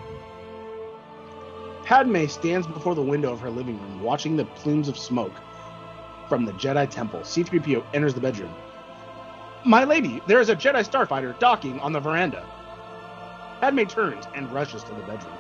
Padme 1.84 2.26
stands 2.26 2.66
before 2.66 2.94
the 2.94 3.02
window 3.02 3.30
of 3.30 3.40
her 3.40 3.50
living 3.50 3.78
room 3.78 4.02
watching 4.02 4.36
the 4.36 4.46
plumes 4.46 4.88
of 4.88 4.96
smoke 4.96 5.34
from 6.30 6.46
the 6.46 6.52
Jedi 6.52 6.88
Temple. 6.88 7.20
C3PO 7.20 7.84
enters 7.92 8.14
the 8.14 8.20
bedroom. 8.20 8.54
My 9.66 9.84
lady, 9.84 10.22
there 10.26 10.40
is 10.40 10.48
a 10.48 10.56
Jedi 10.56 10.82
starfighter 10.88 11.38
docking 11.38 11.78
on 11.80 11.92
the 11.92 12.00
veranda. 12.00 12.42
Padme 13.60 13.82
turns 13.84 14.24
and 14.34 14.50
rushes 14.50 14.82
to 14.84 14.94
the 14.94 15.02
bedroom. 15.02 15.34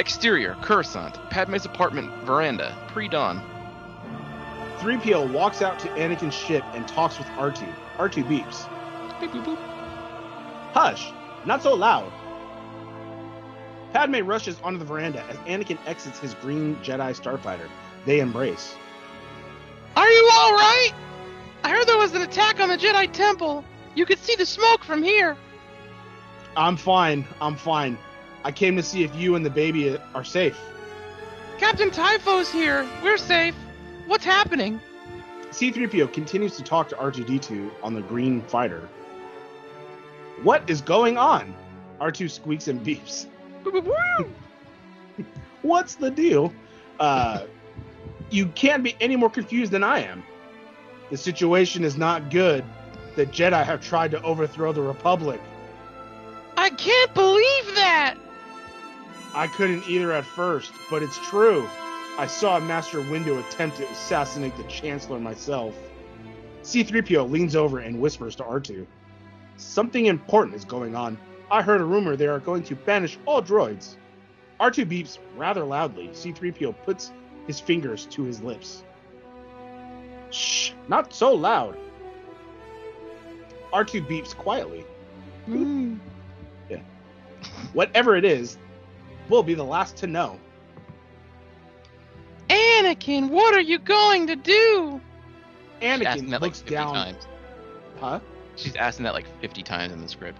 Exterior, 0.00 0.56
Coruscant, 0.62 1.14
Padme's 1.30 1.64
apartment, 1.64 2.12
veranda, 2.24 2.76
pre-dawn. 2.88 3.40
3PO 4.78 5.32
walks 5.32 5.62
out 5.62 5.78
to 5.78 5.88
Anakin's 5.90 6.34
ship 6.34 6.64
and 6.74 6.86
talks 6.88 7.18
with 7.18 7.28
R2. 7.28 7.72
R2 7.98 8.24
beeps. 8.24 8.68
Beep, 9.20 9.30
boop, 9.30 9.44
boop. 9.44 9.58
Hush! 10.72 11.12
Not 11.46 11.62
so 11.62 11.72
loud! 11.74 12.12
Padme 13.92 14.26
rushes 14.26 14.58
onto 14.62 14.78
the 14.78 14.84
veranda 14.84 15.22
as 15.28 15.36
Anakin 15.38 15.78
exits 15.86 16.18
his 16.18 16.34
green 16.34 16.76
Jedi 16.76 17.18
starfighter. 17.18 17.68
They 18.04 18.20
embrace. 18.20 18.74
Are 19.96 20.10
you 20.10 20.30
all 20.32 20.52
right? 20.52 20.92
I 21.64 21.70
heard 21.70 21.86
there 21.86 21.96
was 21.96 22.14
an 22.14 22.22
attack 22.22 22.60
on 22.60 22.68
the 22.68 22.76
Jedi 22.76 23.10
Temple. 23.12 23.64
You 23.94 24.04
could 24.06 24.18
see 24.18 24.34
the 24.36 24.46
smoke 24.46 24.84
from 24.84 25.02
here. 25.02 25.36
I'm 26.56 26.76
fine. 26.76 27.24
I'm 27.40 27.56
fine. 27.56 27.98
I 28.44 28.52
came 28.52 28.76
to 28.76 28.82
see 28.82 29.02
if 29.02 29.14
you 29.16 29.34
and 29.34 29.44
the 29.44 29.50
baby 29.50 29.98
are 30.14 30.24
safe. 30.24 30.58
Captain 31.58 31.90
Typho's 31.90 32.50
here. 32.50 32.86
We're 33.02 33.16
safe. 33.16 33.54
What's 34.06 34.24
happening? 34.24 34.80
C3PO 35.50 36.12
continues 36.12 36.56
to 36.56 36.62
talk 36.62 36.88
to 36.90 36.96
R2D2 36.96 37.70
on 37.82 37.94
the 37.94 38.02
green 38.02 38.42
fighter. 38.42 38.88
What 40.42 40.68
is 40.68 40.82
going 40.82 41.16
on? 41.16 41.54
R2 41.98 42.30
squeaks 42.30 42.68
and 42.68 42.84
beeps. 42.84 43.26
What's 45.62 45.96
the 45.96 46.10
deal? 46.10 46.52
Uh, 47.00 47.44
you 48.30 48.46
can't 48.48 48.82
be 48.82 48.96
any 49.00 49.16
more 49.16 49.30
confused 49.30 49.72
than 49.72 49.84
I 49.84 50.00
am. 50.00 50.22
The 51.10 51.16
situation 51.16 51.84
is 51.84 51.96
not 51.96 52.30
good. 52.30 52.64
The 53.14 53.26
Jedi 53.26 53.64
have 53.64 53.80
tried 53.80 54.10
to 54.10 54.22
overthrow 54.22 54.72
the 54.72 54.82
Republic. 54.82 55.40
I 56.56 56.70
can't 56.70 57.14
believe 57.14 57.74
that. 57.74 58.16
I 59.34 59.46
couldn't 59.46 59.88
either 59.88 60.12
at 60.12 60.24
first, 60.24 60.72
but 60.90 61.02
it's 61.02 61.18
true. 61.28 61.68
I 62.18 62.26
saw 62.26 62.58
Master 62.58 63.00
Windu 63.00 63.38
attempt 63.46 63.76
to 63.76 63.88
assassinate 63.90 64.56
the 64.56 64.64
Chancellor 64.64 65.20
myself. 65.20 65.74
C3PO 66.62 67.30
leans 67.30 67.54
over 67.54 67.78
and 67.78 68.00
whispers 68.00 68.34
to 68.36 68.42
R2. 68.42 68.86
Something 69.58 70.06
important 70.06 70.56
is 70.56 70.64
going 70.64 70.96
on. 70.96 71.18
I 71.50 71.62
heard 71.62 71.80
a 71.80 71.84
rumor 71.84 72.16
they 72.16 72.26
are 72.26 72.40
going 72.40 72.62
to 72.64 72.74
banish 72.74 73.18
all 73.26 73.42
droids. 73.42 73.96
R2 74.60 74.86
beeps 74.86 75.18
rather 75.36 75.64
loudly. 75.64 76.08
C3PO 76.08 76.74
puts 76.84 77.12
his 77.46 77.60
fingers 77.60 78.06
to 78.06 78.24
his 78.24 78.40
lips. 78.40 78.82
Shh, 80.30 80.72
not 80.88 81.12
so 81.12 81.34
loud. 81.34 81.76
R2 83.72 84.06
beeps 84.08 84.34
quietly. 84.34 84.84
Mm. 85.48 85.98
Whatever 87.72 88.16
it 88.16 88.24
is, 88.24 88.58
we'll 89.28 89.42
be 89.42 89.54
the 89.54 89.64
last 89.64 89.96
to 89.98 90.06
know. 90.06 90.38
Anakin, 92.48 93.28
what 93.28 93.54
are 93.54 93.60
you 93.60 93.78
going 93.78 94.26
to 94.28 94.36
do? 94.36 95.00
She's 95.80 95.90
Anakin 95.90 96.30
that 96.30 96.40
like 96.40 96.42
looks 96.42 96.62
down. 96.62 96.94
times. 96.94 97.26
Huh? 98.00 98.20
She's 98.56 98.76
asking 98.76 99.04
that 99.04 99.14
like 99.14 99.26
50 99.40 99.62
times 99.62 99.92
in 99.92 100.00
the 100.00 100.08
script. 100.08 100.38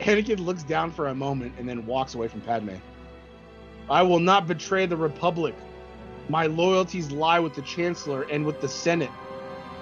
Anakin 0.00 0.38
looks 0.40 0.62
down 0.62 0.90
for 0.90 1.08
a 1.08 1.14
moment 1.14 1.54
and 1.58 1.68
then 1.68 1.86
walks 1.86 2.14
away 2.14 2.28
from 2.28 2.40
Padme. 2.40 2.76
I 3.88 4.02
will 4.02 4.20
not 4.20 4.46
betray 4.46 4.86
the 4.86 4.96
Republic. 4.96 5.54
My 6.28 6.46
loyalties 6.46 7.10
lie 7.10 7.38
with 7.38 7.54
the 7.54 7.62
Chancellor 7.62 8.22
and 8.22 8.46
with 8.46 8.60
the 8.60 8.68
Senate 8.68 9.10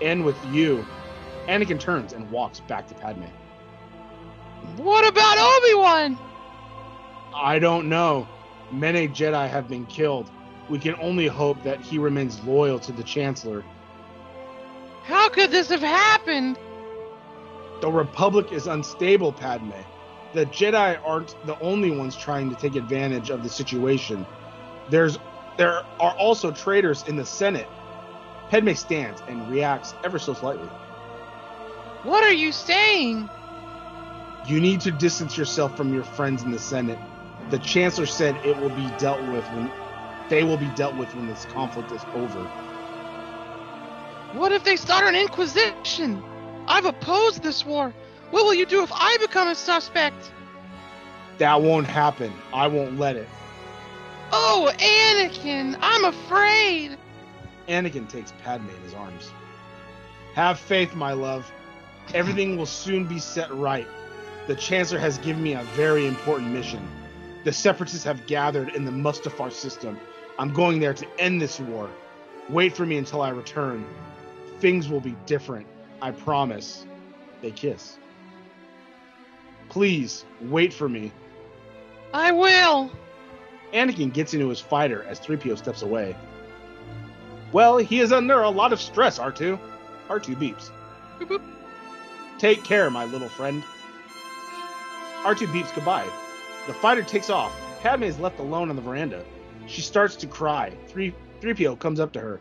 and 0.03 0.25
with 0.25 0.37
you. 0.47 0.85
Anakin 1.47 1.79
turns 1.79 2.13
and 2.13 2.31
walks 2.31 2.61
back 2.61 2.89
to 2.89 2.95
Padme. 2.95 3.25
What 4.77 5.07
about 5.07 5.39
Obi-Wan? 5.39 6.19
I 7.35 7.59
don't 7.59 7.89
know. 7.89 8.29
Many 8.73 9.09
Jedi 9.09 9.49
have 9.49 9.69
been 9.69 9.87
killed. 9.87 10.31
We 10.69 10.79
can 10.79 10.95
only 11.01 11.27
hope 11.27 11.63
that 11.63 11.81
he 11.81 11.99
remains 11.99 12.43
loyal 12.45 12.79
to 12.81 12.93
the 12.93 13.03
Chancellor. 13.03 13.65
How 15.05 15.29
could 15.29 15.51
this 15.51 15.69
have 15.69 15.81
happened? 15.81 16.59
The 17.81 17.91
Republic 17.91 18.53
is 18.53 18.67
unstable, 18.67 19.33
Padme. 19.33 19.71
The 20.35 20.47
Jedi 20.47 20.99
aren't 21.05 21.35
the 21.47 21.59
only 21.61 21.91
ones 21.91 22.17
trying 22.17 22.51
to 22.51 22.57
take 22.57 22.77
advantage 22.77 23.31
of 23.31 23.43
the 23.43 23.49
situation. 23.49 24.27
There's 24.91 25.19
there 25.57 25.83
are 25.99 26.13
also 26.13 26.53
traitors 26.53 27.05
in 27.09 27.17
the 27.17 27.27
Senate. 27.27 27.67
Padme 28.51 28.73
stands 28.75 29.23
and 29.27 29.49
reacts 29.51 29.95
ever 30.05 30.19
so 30.19 30.35
slightly. 30.35 30.69
What 32.05 32.23
are 32.23 32.33
you 32.33 32.53
saying? 32.53 33.29
You 34.47 34.61
need 34.61 34.81
to 34.83 34.93
distance 34.93 35.37
yourself 35.37 35.77
from 35.77 35.93
your 35.93 36.05
friends 36.05 36.43
in 36.43 36.53
the 36.53 36.59
Senate. 36.59 36.99
The 37.51 37.59
Chancellor 37.59 38.07
said 38.07 38.37
it 38.45 38.57
will 38.57 38.71
be 38.71 38.89
dealt 38.99 39.21
with 39.33 39.45
when 39.49 39.71
they 40.29 40.45
will 40.45 40.57
be 40.57 40.69
dealt 40.77 40.95
with 40.97 41.13
when 41.15 41.27
this 41.27 41.47
conflict 41.47 41.91
is 41.91 42.03
over. 42.15 42.45
What 44.35 44.53
if 44.53 44.63
they 44.63 44.77
start 44.77 45.07
an 45.07 45.17
inquisition? 45.17 46.23
I've 46.67 46.85
opposed 46.85 47.43
this 47.43 47.65
war. 47.65 47.95
What 48.31 48.45
will 48.45 48.55
you 48.55 48.67
do 48.67 48.83
if 48.83 48.91
I 48.93 49.17
become 49.21 49.49
a 49.49 49.55
suspect? 49.55 50.33
That 51.39 51.63
won't 51.63 51.87
happen. 51.87 52.33
I 52.53 52.67
won't 52.67 52.99
let 52.99 53.17
it. 53.17 53.29
Oh, 54.33 54.71
Anakin, 54.79 55.79
I'm 55.81 56.05
afraid. 56.05 56.99
Anakin 57.69 58.09
takes 58.09 58.33
Padme 58.43 58.69
in 58.69 58.83
his 58.83 58.95
arms. 58.95 59.31
Have 60.35 60.59
faith, 60.59 60.95
my 60.95 61.13
love. 61.13 61.51
Everything 62.15 62.57
will 62.57 62.67
soon 62.67 63.07
be 63.07 63.19
set 63.19 63.53
right. 63.55 63.87
The 64.47 64.55
Chancellor 64.57 64.99
has 64.99 65.19
given 65.19 65.43
me 65.43 65.55
a 65.55 65.63
very 65.75 66.07
important 66.07 66.51
mission. 66.53 66.87
The 67.45 67.53
Separatists 67.53 68.05
have 68.05 68.27
gathered 68.27 68.71
in 68.71 68.85
the 68.85 68.91
Mustafar 68.91 69.53
system. 69.53 69.99
I'm 70.39 70.53
going 70.53 70.81
there 70.81 70.95
to 70.95 71.07
end 71.19 71.41
this 71.41 71.61
war. 71.61 71.91
Wait 72.49 72.75
for 72.75 72.87
me 72.87 72.97
until 72.99 73.23
I 73.23 73.31
return. 73.31 73.87
Things 74.59 74.89
will 74.89 75.01
be 75.01 75.17
different. 75.27 75.67
I 76.01 76.11
promise. 76.11 76.87
They 77.43 77.51
kiss. 77.51 77.99
Please, 79.69 80.25
wait 80.41 80.73
for 80.73 80.89
me. 80.89 81.13
I 82.15 82.33
will. 82.33 82.91
Anakin 83.73 84.13
gets 84.13 84.33
into 84.35 84.49
his 84.49 84.61
fighter 84.61 85.03
as 85.05 85.21
3PO 85.21 85.59
steps 85.59 85.83
away. 85.83 86.17
Well, 87.53 87.79
he 87.79 88.01
is 88.01 88.13
under 88.13 88.43
a 88.43 88.51
lot 88.51 88.73
of 88.73 88.81
stress, 88.81 89.19
R2. 89.19 89.59
R2 90.09 90.37
beeps. 90.37 90.71
Boop, 91.19 91.29
boop. 91.29 91.43
Take 92.39 92.65
care, 92.65 92.89
my 92.91 93.05
little 93.05 93.29
friend. 93.29 93.63
R2 95.23 95.47
beeps 95.49 95.75
goodbye. 95.75 96.09
The 96.67 96.75
fighter 96.75 97.03
takes 97.03 97.31
off. 97.31 97.53
Padme 97.83 98.05
is 98.05 98.19
left 98.19 98.39
alone 98.39 98.71
on 98.71 98.77
the 98.77 98.83
veranda. 98.83 99.25
She 99.67 99.83
starts 99.83 100.17
to 100.17 100.27
cry. 100.27 100.73
3 100.89 101.15
3PO 101.41 101.79
comes 101.79 102.01
up 102.01 102.13
to 102.13 102.21
her. 102.21 102.41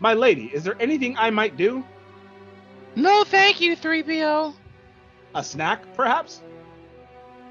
My 0.00 0.14
lady, 0.14 0.46
is 0.46 0.62
there 0.64 0.76
anything 0.80 1.16
I 1.16 1.30
might 1.30 1.56
do? 1.56 1.84
No, 2.94 3.24
thank 3.24 3.60
you, 3.60 3.76
3PO. 3.76 4.54
A 5.34 5.44
snack, 5.44 5.94
perhaps? 5.94 6.40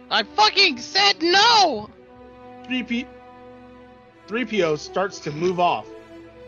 I 0.10 0.24
fucking 0.24 0.78
said 0.80 1.22
no. 1.22 1.89
3P 2.63 3.06
3PO 4.28 4.78
starts 4.78 5.20
to 5.20 5.32
move 5.32 5.60
off. 5.60 5.88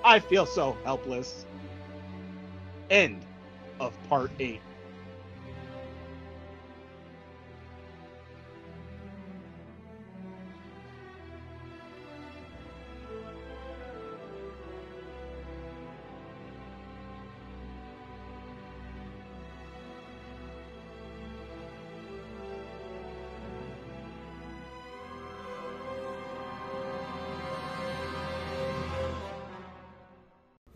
I 0.03 0.19
feel 0.19 0.45
so 0.45 0.77
helpless. 0.83 1.45
End 2.89 3.25
of 3.79 3.93
part 4.09 4.31
8. 4.39 4.59